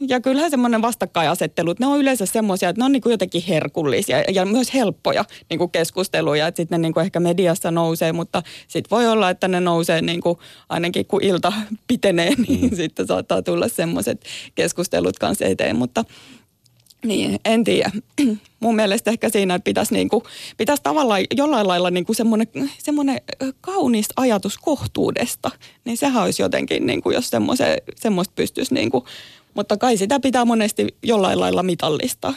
ja 0.00 0.20
kyllähän 0.20 0.50
semmoinen 0.50 0.82
vastakkainasettelu, 0.82 1.74
ne 1.78 1.86
on 1.86 2.00
yleensä 2.00 2.26
semmoisia, 2.26 2.68
että 2.68 2.80
ne 2.80 2.84
on 2.84 2.92
niin 2.92 3.02
kuin 3.02 3.10
jotenkin 3.10 3.42
herkullisia 3.48 4.20
ja 4.20 4.46
myös 4.46 4.74
helppoja 4.74 5.24
niin 5.50 5.58
kuin 5.58 5.70
keskusteluja. 5.70 6.46
Että 6.46 6.56
sitten 6.56 6.80
ne 6.80 6.82
niin 6.82 6.94
kuin 6.94 7.04
ehkä 7.04 7.20
mediassa 7.20 7.70
nousee, 7.70 8.12
mutta 8.12 8.42
sitten 8.68 8.90
voi 8.90 9.08
olla, 9.08 9.30
että 9.30 9.48
ne 9.48 9.60
nousee 9.60 10.02
niin 10.02 10.20
kuin, 10.20 10.38
ainakin 10.68 11.06
kun 11.06 11.22
ilta 11.22 11.52
pitenee, 11.86 12.32
niin 12.48 12.70
mm. 12.70 12.76
sitten 12.82 13.06
saattaa 13.06 13.42
tulla 13.42 13.68
semmoiset 13.68 14.24
keskustelut 14.54 15.18
kanssa 15.18 15.44
eteen. 15.44 15.76
Mutta 15.76 16.04
niin, 17.04 17.40
en 17.44 17.64
tiedä. 17.64 17.90
Mun 18.60 18.76
mielestä 18.76 19.10
ehkä 19.10 19.28
siinä 19.28 19.58
pitäisi, 19.58 19.94
niinku, 19.94 20.22
pitäisi 20.56 20.82
tavallaan 20.82 21.24
jollain 21.36 21.68
lailla 21.68 21.90
niinku 21.90 22.14
semmoinen, 22.14 23.20
kaunis 23.60 24.06
ajatus 24.16 24.58
kohtuudesta. 24.58 25.50
Niin 25.84 25.96
sehän 25.96 26.22
olisi 26.22 26.42
jotenkin, 26.42 26.86
niinku, 26.86 27.10
jos 27.10 27.30
semmoista 27.96 28.32
pystyisi, 28.34 28.74
niinku, 28.74 29.04
mutta 29.54 29.76
kai 29.76 29.96
sitä 29.96 30.20
pitää 30.20 30.44
monesti 30.44 30.88
jollain 31.02 31.40
lailla 31.40 31.62
mitallistaa. 31.62 32.34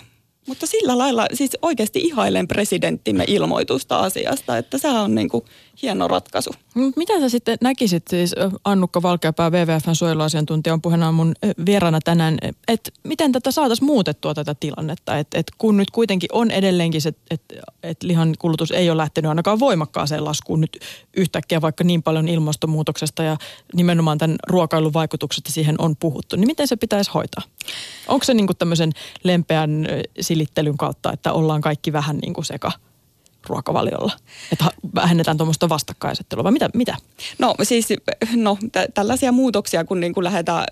Mutta 0.47 0.67
sillä 0.67 0.97
lailla 0.97 1.27
siis 1.33 1.57
oikeasti 1.61 1.99
ihailen 1.99 2.47
presidenttimme 2.47 3.23
ilmoitusta 3.27 3.99
asiasta, 3.99 4.57
että 4.57 4.77
se 4.77 4.87
on 4.87 5.15
niin 5.15 5.29
kuin 5.29 5.45
hieno 5.81 6.07
ratkaisu. 6.07 6.49
Mitä 6.95 7.19
sä 7.19 7.29
sitten 7.29 7.57
näkisit, 7.61 8.03
siis 8.09 8.35
Annukka 8.63 9.01
Valkeapää, 9.01 9.51
WWFn 9.51 9.95
suojeluasiantuntija 9.95 10.73
on 10.73 10.81
puheena 10.81 11.11
mun 11.11 11.33
vieraana 11.65 11.99
tänään, 12.03 12.37
että 12.67 12.91
miten 13.03 13.31
tätä 13.31 13.51
saataisiin 13.51 13.85
muutettua 13.85 14.33
tätä 14.33 14.55
tilannetta, 14.59 15.17
että 15.17 15.39
et 15.39 15.51
kun 15.57 15.77
nyt 15.77 15.91
kuitenkin 15.91 16.29
on 16.31 16.51
edelleenkin 16.51 17.01
se, 17.01 17.13
että 17.31 17.55
et 17.83 18.03
lihan 18.03 18.33
kulutus 18.39 18.71
ei 18.71 18.89
ole 18.89 18.97
lähtenyt 18.97 19.29
ainakaan 19.29 19.59
voimakkaaseen 19.59 20.25
laskuun 20.25 20.61
nyt 20.61 20.79
yhtäkkiä, 21.17 21.61
vaikka 21.61 21.83
niin 21.83 22.03
paljon 22.03 22.27
ilmastonmuutoksesta 22.27 23.23
ja 23.23 23.37
nimenomaan 23.73 24.17
tämän 24.17 24.35
ruokailun 24.47 24.93
vaikutuksesta 24.93 25.51
siihen 25.51 25.75
on 25.77 25.95
puhuttu, 25.95 26.35
niin 26.35 26.47
miten 26.47 26.67
se 26.67 26.75
pitäisi 26.75 27.11
hoitaa? 27.13 27.43
Onko 28.07 28.23
se 28.23 28.33
niin 28.33 28.47
kuin 28.47 28.57
tämmöisen 28.57 28.91
lempeän 29.23 29.87
silittelyn 30.33 30.77
kautta, 30.77 31.13
että 31.13 31.33
ollaan 31.33 31.61
kaikki 31.61 31.93
vähän 31.93 32.17
niin 32.17 32.33
kuin 32.33 32.45
seka 32.45 32.71
ruokavaliolla? 33.47 34.11
Että 34.51 34.65
vähennetään 34.95 35.37
tuommoista 35.37 35.69
vastakkainasettelua 35.69 36.43
vai 36.43 36.51
mitä? 36.51 36.69
mitä? 36.73 36.95
No 37.39 37.55
siis 37.63 37.87
no, 38.35 38.57
t- 38.71 38.93
tällaisia 38.93 39.31
muutoksia 39.31 39.85
kun 39.85 39.99
niin 39.99 40.13
kuin 40.13 40.23
lähdetään 40.23 40.65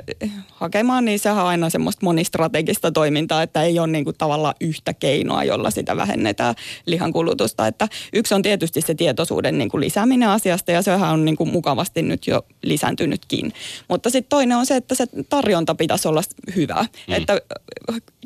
hakemaan, 0.47 1.05
niin 1.05 1.19
sehän 1.19 1.43
on 1.43 1.49
aina 1.49 1.69
semmoista 1.69 2.05
monistrategista 2.05 2.91
toimintaa, 2.91 3.43
että 3.43 3.63
ei 3.63 3.79
ole 3.79 3.87
niin 3.87 4.03
kuin 4.03 4.17
tavallaan 4.17 4.55
yhtä 4.61 4.93
keinoa, 4.93 5.43
jolla 5.43 5.71
sitä 5.71 5.97
vähennetään 5.97 6.55
lihankulutusta. 6.85 7.67
Että 7.67 7.87
yksi 8.13 8.33
on 8.33 8.41
tietysti 8.41 8.81
se 8.81 8.95
tietoisuuden 8.95 9.57
niin 9.57 9.69
kuin 9.69 9.81
lisääminen 9.81 10.29
asiasta 10.29 10.71
ja 10.71 10.81
sehän 10.81 11.11
on 11.11 11.25
niin 11.25 11.37
kuin 11.37 11.51
mukavasti 11.51 12.01
nyt 12.01 12.27
jo 12.27 12.45
lisääntynytkin. 12.61 13.53
Mutta 13.87 14.09
sitten 14.09 14.29
toinen 14.29 14.57
on 14.57 14.65
se, 14.65 14.75
että 14.75 14.95
se 14.95 15.05
tarjonta 15.29 15.75
pitäisi 15.75 16.07
olla 16.07 16.21
hyvä. 16.55 16.85
Mm. 17.07 17.13
Että 17.13 17.41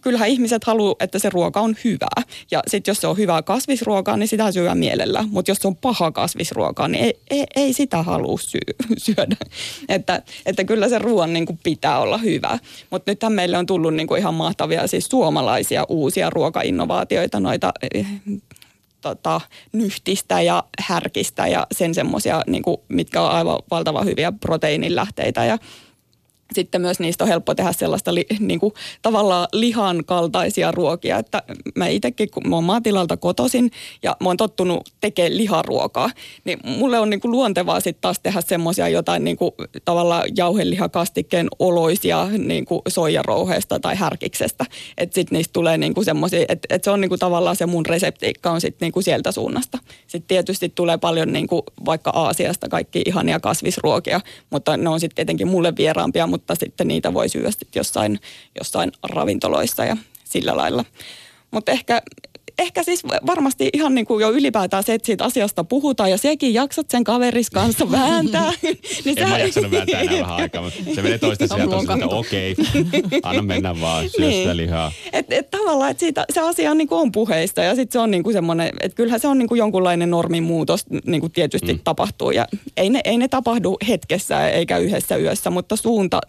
kyllähän 0.01 0.29
ihmiset 0.29 0.63
haluaa, 0.63 0.95
että 0.99 1.19
se 1.19 1.29
ruoka 1.29 1.61
on 1.61 1.75
hyvää. 1.83 2.21
Ja 2.51 2.63
sitten 2.67 2.91
jos 2.91 3.01
se 3.01 3.07
on 3.07 3.17
hyvää 3.17 3.41
kasvisruokaa, 3.41 4.17
niin 4.17 4.27
sitä 4.35 4.51
syö 4.51 4.75
mielellä. 4.75 5.23
Mutta 5.31 5.51
jos 5.51 5.57
se 5.57 5.67
on 5.67 5.75
paha 5.75 6.11
kasvisruokaa, 6.11 6.87
niin 6.87 7.05
ei, 7.05 7.19
ei, 7.29 7.45
ei 7.55 7.73
sitä 7.73 8.03
halua 8.03 8.37
sy- 8.37 8.97
syödä. 8.97 9.35
Että, 9.89 10.21
että 10.45 10.63
kyllä 10.63 10.89
se 10.89 10.99
ruoan 10.99 11.33
niin 11.33 11.45
kuin 11.45 11.59
pitää 11.63 11.99
olla 11.99 12.17
hyvä. 12.17 12.59
Mutta 12.89 13.11
nythän 13.11 13.33
meille 13.33 13.57
on 13.57 13.65
tullut 13.65 13.93
niin 13.93 14.07
kuin 14.07 14.19
ihan 14.19 14.33
mahtavia 14.33 14.87
siis 14.87 15.05
suomalaisia 15.05 15.85
uusia 15.89 16.29
ruokainnovaatioita, 16.29 17.39
noita 17.39 17.71
eh, 17.93 18.07
tota, 19.01 19.41
nyhtistä 19.71 20.41
ja 20.41 20.63
härkistä 20.79 21.47
ja 21.47 21.67
sen 21.71 21.95
semmoisia, 21.95 22.41
niin 22.47 22.63
mitkä 22.87 23.21
on 23.21 23.31
aivan 23.31 23.59
valtavan 23.71 24.05
hyviä 24.05 24.31
proteiinilähteitä. 24.31 25.45
Ja 25.45 25.57
sitten 26.53 26.81
myös 26.81 26.99
niistä 26.99 27.23
on 27.23 27.27
helppo 27.27 27.55
tehdä 27.55 27.71
sellaista 27.71 28.15
li, 28.15 28.25
niin 28.39 28.59
kuin, 28.59 28.73
tavallaan 29.01 29.47
lihan 29.53 30.05
kaltaisia 30.05 30.71
ruokia. 30.71 31.17
Että 31.17 31.43
mä 31.75 31.87
itsekin, 31.87 32.29
kun 32.31 32.49
mä 32.49 32.55
oon 32.55 32.63
maatilalta 32.63 33.17
kotosin 33.17 33.71
ja 34.03 34.17
mä 34.19 34.29
oon 34.29 34.37
tottunut 34.37 34.89
tekemään 35.01 35.37
liharuokaa, 35.37 36.09
niin 36.43 36.59
mulle 36.63 36.99
on 36.99 37.09
niin 37.09 37.19
kuin 37.19 37.31
luontevaa 37.31 37.79
sitten 37.79 38.01
taas 38.01 38.19
tehdä 38.19 38.41
semmoisia 38.41 38.89
jotain 38.89 39.23
niin 39.23 39.37
kuin, 39.37 39.51
tavallaan 39.85 40.23
jauhelihakastikkeen 40.37 41.47
oloisia 41.59 42.27
niin 42.37 42.65
kuin 42.65 42.81
soijarouheesta 42.87 43.79
tai 43.79 43.95
härkiksestä. 43.95 44.65
Että 44.97 45.15
sitten 45.15 45.37
niistä 45.37 45.53
tulee 45.53 45.77
niin 45.77 45.93
kuin 45.93 46.05
semmoisia, 46.05 46.45
että, 46.49 46.67
että 46.69 46.85
se 46.85 46.91
on 46.91 47.01
niin 47.01 47.09
kuin 47.09 47.19
tavallaan 47.19 47.55
se 47.55 47.65
mun 47.65 47.85
reseptiikka 47.85 48.51
on 48.51 48.61
sitten 48.61 48.85
niin 48.85 48.93
kuin 48.93 49.03
sieltä 49.03 49.31
suunnasta. 49.31 49.77
Sitten 50.07 50.27
tietysti 50.27 50.69
tulee 50.69 50.97
paljon 50.97 51.33
niin 51.33 51.47
kuin 51.47 51.61
vaikka 51.85 52.09
Aasiasta 52.09 52.69
kaikki 52.69 53.01
ihania 53.05 53.39
kasvisruokia, 53.39 54.21
mutta 54.49 54.77
ne 54.77 54.89
on 54.89 54.99
sitten 54.99 55.15
tietenkin 55.15 55.47
mulle 55.47 55.73
vieraampia, 55.77 56.27
mutta 56.35 56.55
sitten 56.55 56.87
niitä 56.87 57.13
voi 57.13 57.29
syödä 57.29 57.49
jossain, 57.75 58.19
jossain 58.59 58.91
ravintoloissa 59.03 59.85
ja 59.85 59.97
sillä 60.23 60.57
lailla. 60.57 60.85
Mutta 61.51 61.71
ehkä 61.71 62.01
ehkä 62.59 62.83
siis 62.83 63.03
varmasti 63.25 63.69
ihan 63.73 63.95
niin 63.95 64.05
kuin 64.05 64.21
jo 64.21 64.31
ylipäätään 64.31 64.83
se, 64.83 64.93
että 64.93 65.05
siitä 65.05 65.23
asiasta 65.23 65.63
puhutaan 65.63 66.11
ja 66.11 66.17
sekin 66.17 66.53
jaksat 66.53 66.89
sen 66.89 67.03
kaveris 67.03 67.49
kanssa 67.49 67.91
vääntää. 67.91 68.51
niin 69.05 69.19
en 69.19 69.29
mä 69.29 69.39
jaksanut 69.39 69.71
vääntää 69.71 70.01
enää 70.01 70.19
vähän 70.19 70.35
aikaa, 70.35 70.61
mutta 70.61 70.79
se 70.95 71.01
menee 71.01 71.17
toista 71.17 71.47
sieltä, 71.47 71.75
että 71.93 72.07
okei, 72.07 72.51
okay, 72.51 73.19
anna 73.23 73.41
mennä 73.41 73.81
vaan, 73.81 74.09
syö 74.09 74.27
niin. 74.27 74.43
sitä 74.43 74.57
lihaa. 74.57 74.91
Et, 75.13 75.25
et 75.29 75.51
tavallaan, 75.51 75.91
että 75.91 75.99
siitä, 75.99 76.25
se 76.33 76.39
asia 76.39 76.71
on, 76.71 76.77
niin 76.77 76.87
kuin 76.87 77.01
on 77.01 77.11
puheista 77.11 77.61
ja 77.61 77.75
sitten 77.75 77.93
se 77.93 77.99
on 77.99 78.11
niin 78.11 78.23
kuin 78.23 78.33
semmoinen, 78.33 78.69
että 78.81 78.95
kyllähän 78.95 79.19
se 79.19 79.27
on 79.27 79.37
niin 79.37 79.47
kuin 79.47 79.59
jonkunlainen 79.59 80.09
normimuutos 80.09 80.85
niin 81.05 81.21
kuin 81.21 81.31
tietysti 81.31 81.73
mm. 81.73 81.79
tapahtuu 81.83 82.31
ja 82.31 82.47
ei 82.77 82.89
ne, 82.89 83.01
ei 83.03 83.17
ne 83.17 83.27
tapahdu 83.27 83.77
hetkessä 83.87 84.49
eikä 84.49 84.77
yhdessä 84.77 85.17
yössä, 85.17 85.49
mutta 85.49 85.75
suunta, 85.75 86.21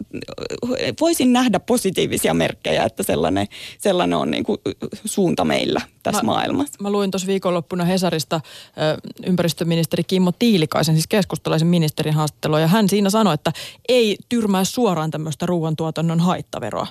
voisin 1.01 1.33
nähdä 1.33 1.59
positiivisia 1.59 2.33
merkkejä, 2.33 2.83
että 2.83 3.03
sellainen, 3.03 3.47
sellainen 3.77 4.17
on 4.17 4.31
niin 4.31 4.43
kuin 4.43 4.57
suunta 5.05 5.45
meillä 5.45 5.81
tässä 6.03 6.16
mä, 6.23 6.31
maailmassa. 6.31 6.73
Mä 6.81 6.91
luin 6.91 7.11
tuossa 7.11 7.27
viikonloppuna 7.27 7.85
Hesarista 7.85 8.41
ö, 8.67 9.11
ympäristöministeri 9.25 10.03
Kimmo 10.03 10.31
Tiilikaisen, 10.31 10.95
siis 10.95 11.07
keskustalaisen 11.07 11.67
ministerin 11.67 12.13
haastattelua, 12.13 12.59
ja 12.59 12.67
hän 12.67 12.89
siinä 12.89 13.09
sanoi, 13.09 13.33
että 13.33 13.51
ei 13.89 14.17
tyrmää 14.29 14.63
suoraan 14.63 15.11
tämmöistä 15.11 15.45
ruoantuotannon 15.45 16.19
haittaveroa. 16.19 16.87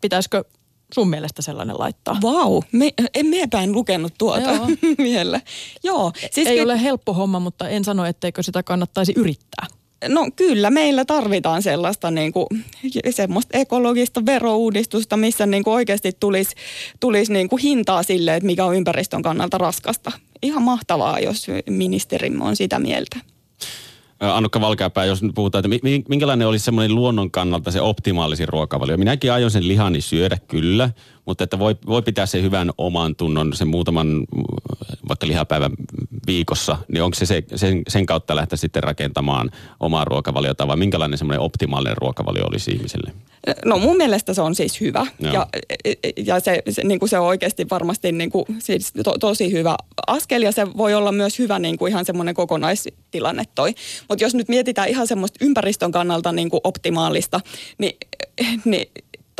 Pitäisikö 0.00 0.44
sun 0.94 1.10
mielestä 1.10 1.42
sellainen 1.42 1.78
laittaa? 1.78 2.16
Vau, 2.22 2.50
wow. 2.50 2.62
me, 2.72 2.90
en 3.14 3.26
meepään 3.26 3.72
lukenut 3.72 4.14
tuota 4.18 4.50
Joo. 4.50 4.66
vielä. 4.98 5.40
Joo. 5.84 6.12
Siis 6.30 6.46
ei 6.46 6.56
ke... 6.56 6.62
ole 6.62 6.82
helppo 6.82 7.14
homma, 7.14 7.40
mutta 7.40 7.68
en 7.68 7.84
sano, 7.84 8.04
etteikö 8.04 8.42
sitä 8.42 8.62
kannattaisi 8.62 9.12
yrittää. 9.16 9.66
No 10.08 10.28
kyllä, 10.36 10.70
meillä 10.70 11.04
tarvitaan 11.04 11.62
sellaista 11.62 12.10
niin 12.10 12.32
kuin, 12.32 12.46
semmoista 13.10 13.58
ekologista 13.58 14.26
verouudistusta, 14.26 15.16
missä 15.16 15.46
niin 15.46 15.64
kuin 15.64 15.74
oikeasti 15.74 16.12
tulisi, 16.20 16.56
tulisi 17.00 17.32
niin 17.32 17.48
kuin 17.48 17.62
hintaa 17.62 18.02
sille, 18.02 18.36
että 18.36 18.46
mikä 18.46 18.64
on 18.64 18.76
ympäristön 18.76 19.22
kannalta 19.22 19.58
raskasta. 19.58 20.12
Ihan 20.42 20.62
mahtavaa, 20.62 21.20
jos 21.20 21.46
ministerimme 21.70 22.44
on 22.44 22.56
sitä 22.56 22.78
mieltä. 22.78 23.16
Annukka 24.20 24.60
Valkeapää, 24.60 25.04
jos 25.04 25.22
nyt 25.22 25.34
puhutaan, 25.34 25.64
että 25.72 25.88
minkälainen 26.08 26.48
olisi 26.48 26.64
semmoinen 26.64 26.94
luonnon 26.94 27.30
kannalta 27.30 27.70
se 27.70 27.80
optimaalisin 27.80 28.48
ruokavalio. 28.48 28.96
Minäkin 28.96 29.32
aion 29.32 29.50
sen 29.50 29.68
lihani 29.68 30.00
syödä 30.00 30.38
kyllä, 30.48 30.90
mutta 31.26 31.44
että 31.44 31.58
voi, 31.58 31.76
voi 31.86 32.02
pitää 32.02 32.26
sen 32.26 32.42
hyvän 32.42 32.70
oman 32.78 33.16
tunnon 33.16 33.52
sen 33.52 33.68
muutaman 33.68 34.26
vaikka 35.08 35.26
lihapäivän 35.26 35.72
viikossa, 36.26 36.78
niin 36.88 37.02
onko 37.02 37.14
se, 37.14 37.26
se 37.26 37.42
sen, 37.54 37.82
sen 37.88 38.06
kautta 38.06 38.36
lähteä 38.36 38.56
sitten 38.56 38.82
rakentamaan 38.82 39.50
omaa 39.80 40.04
ruokavaliota 40.04 40.68
vai 40.68 40.76
minkälainen 40.76 41.18
semmoinen 41.18 41.40
optimaalinen 41.40 41.96
ruokavalio 41.96 42.46
olisi 42.46 42.70
ihmiselle? 42.70 43.12
No 43.64 43.78
mun 43.78 43.96
mielestä 43.96 44.34
se 44.34 44.42
on 44.42 44.54
siis 44.54 44.80
hyvä 44.80 45.06
Joo. 45.20 45.32
ja, 45.32 45.46
ja 46.16 46.40
se, 46.40 46.62
se, 46.70 46.84
niin 46.84 46.98
kuin 46.98 47.08
se 47.08 47.18
on 47.18 47.26
oikeasti 47.26 47.66
varmasti 47.70 48.12
niin 48.12 48.30
kuin, 48.30 48.44
siis 48.58 48.92
to, 49.04 49.18
tosi 49.18 49.52
hyvä 49.52 49.76
askel 50.06 50.42
ja 50.42 50.52
se 50.52 50.66
voi 50.76 50.94
olla 50.94 51.12
myös 51.12 51.38
hyvä 51.38 51.58
niin 51.58 51.78
kuin 51.78 51.90
ihan 51.90 52.04
semmoinen 52.04 52.34
kokonaistilanne 52.34 53.44
toi. 53.54 53.74
Mutta 54.08 54.24
jos 54.24 54.34
nyt 54.34 54.48
mietitään 54.48 54.88
ihan 54.88 55.06
semmoista 55.06 55.44
ympäristön 55.44 55.92
kannalta 55.92 56.32
niin 56.32 56.50
kuin 56.50 56.60
optimaalista, 56.64 57.40
niin, 57.78 57.96
niin 58.64 58.86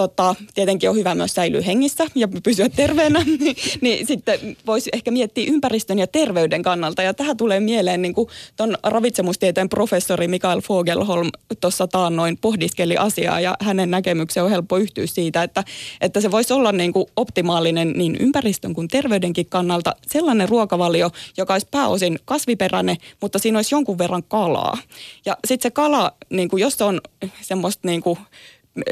tota, 0.00 0.34
tietenkin 0.54 0.90
on 0.90 0.96
hyvä 0.96 1.14
myös 1.14 1.34
säilyä 1.34 1.60
hengissä 1.60 2.06
ja 2.14 2.28
pysyä 2.42 2.68
terveenä, 2.68 3.24
niin, 3.40 3.56
niin 3.80 4.06
sitten 4.06 4.56
voisi 4.66 4.90
ehkä 4.92 5.10
miettiä 5.10 5.52
ympäristön 5.52 5.98
ja 5.98 6.06
terveyden 6.06 6.62
kannalta. 6.62 7.02
Ja 7.02 7.14
tähän 7.14 7.36
tulee 7.36 7.60
mieleen 7.60 8.02
niin 8.02 8.14
tuon 8.56 8.76
ravitsemustieteen 8.82 9.68
professori 9.68 10.28
Mikael 10.28 10.60
Fogelholm 10.60 11.28
tuossa 11.60 11.86
taannoin 11.86 12.36
pohdiskeli 12.36 12.96
asiaa 12.96 13.40
ja 13.40 13.56
hänen 13.60 13.90
näkemykseen 13.90 14.44
on 14.44 14.50
helppo 14.50 14.76
yhtyä 14.76 15.06
siitä, 15.06 15.42
että, 15.42 15.64
että 16.00 16.20
se 16.20 16.30
voisi 16.30 16.52
olla 16.52 16.72
niin 16.72 16.92
kuin 16.92 17.06
optimaalinen 17.16 17.92
niin 17.96 18.16
ympäristön 18.20 18.74
kuin 18.74 18.88
terveydenkin 18.88 19.46
kannalta 19.46 19.96
sellainen 20.06 20.48
ruokavalio, 20.48 21.10
joka 21.36 21.54
olisi 21.54 21.68
pääosin 21.70 22.18
kasviperäinen, 22.24 22.96
mutta 23.20 23.38
siinä 23.38 23.58
olisi 23.58 23.74
jonkun 23.74 23.98
verran 23.98 24.22
kalaa. 24.22 24.78
Ja 25.26 25.36
sitten 25.46 25.70
se 25.70 25.70
kala, 25.70 26.12
niin 26.30 26.48
kuin 26.48 26.60
jos 26.60 26.74
se 26.74 26.84
on 26.84 27.00
semmoista 27.40 27.88
niin 27.88 28.02
kuin 28.02 28.18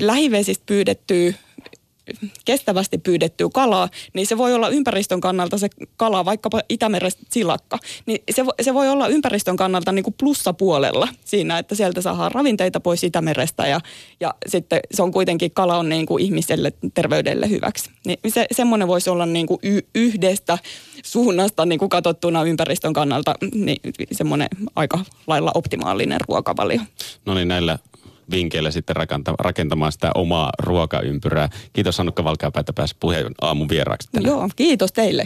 lähivesistä 0.01 0.65
pyydettyä 0.67 1.33
kestävästi 2.45 2.99
pyydettyä 2.99 3.49
kalaa, 3.55 3.89
niin 4.15 4.27
se 4.27 4.39
voi 4.39 4.55
olla 4.55 4.69
ympäristön 4.69 5.21
kannalta 5.21 5.59
se 5.59 5.69
kala, 5.97 6.25
vaikkapa 6.25 6.61
Itämerestä 6.69 7.23
silakka, 7.31 7.79
niin 8.07 8.23
se, 8.31 8.45
se 8.63 8.75
voi 8.75 8.89
olla 8.89 9.09
ympäristön 9.09 9.57
kannalta 9.57 9.93
niin 9.93 10.03
kuin 10.03 10.15
plussapuolella 10.19 11.09
siinä, 11.25 11.59
että 11.59 11.75
sieltä 11.75 12.01
saadaan 12.01 12.33
ravinteita 12.33 12.81
pois 12.81 13.05
Itämerestä 13.05 13.67
ja, 13.67 13.81
ja 14.21 14.35
sitten 14.47 14.81
se 14.91 15.03
on 15.03 15.13
kuitenkin, 15.13 15.51
kala 15.51 15.77
on 15.77 15.89
niin 15.89 16.07
kuin 16.07 16.25
ihmiselle 16.25 16.73
terveydelle 16.95 17.49
hyväksi. 17.49 17.91
Niin 18.07 18.19
se, 18.29 18.47
semmoinen 18.53 18.89
voisi 18.89 19.11
olla 19.11 19.27
niin 19.27 19.47
kuin 19.47 19.59
y, 19.63 19.81
yhdestä 19.95 20.59
suunnasta 21.05 21.67
niin 21.67 21.79
kuin 21.79 21.89
katsottuna 21.89 22.45
ympäristön 22.45 22.93
kannalta 22.93 23.35
niin 23.55 23.81
semmoinen 24.13 24.49
aika 24.77 24.99
lailla 25.27 25.51
optimaalinen 25.55 26.21
ruokavalio. 26.29 26.81
No 27.27 27.35
niin, 27.35 27.49
näillä 27.49 27.79
vinkkeillä 28.31 28.71
sitten 28.71 28.97
rakentamaan 29.39 29.93
sitä 29.93 30.11
omaa 30.15 30.51
ruokaympyrää. 30.59 31.49
Kiitos 31.73 32.01
Annukka 32.01 32.25
Valkeapää, 32.25 32.61
että 32.61 32.73
pääsi 32.73 32.97
puheen 33.01 33.33
aamun 33.41 33.69
vieraaksi. 33.69 34.09
Tänään. 34.13 34.31
Joo, 34.31 34.49
kiitos 34.57 34.93
teille. 34.93 35.25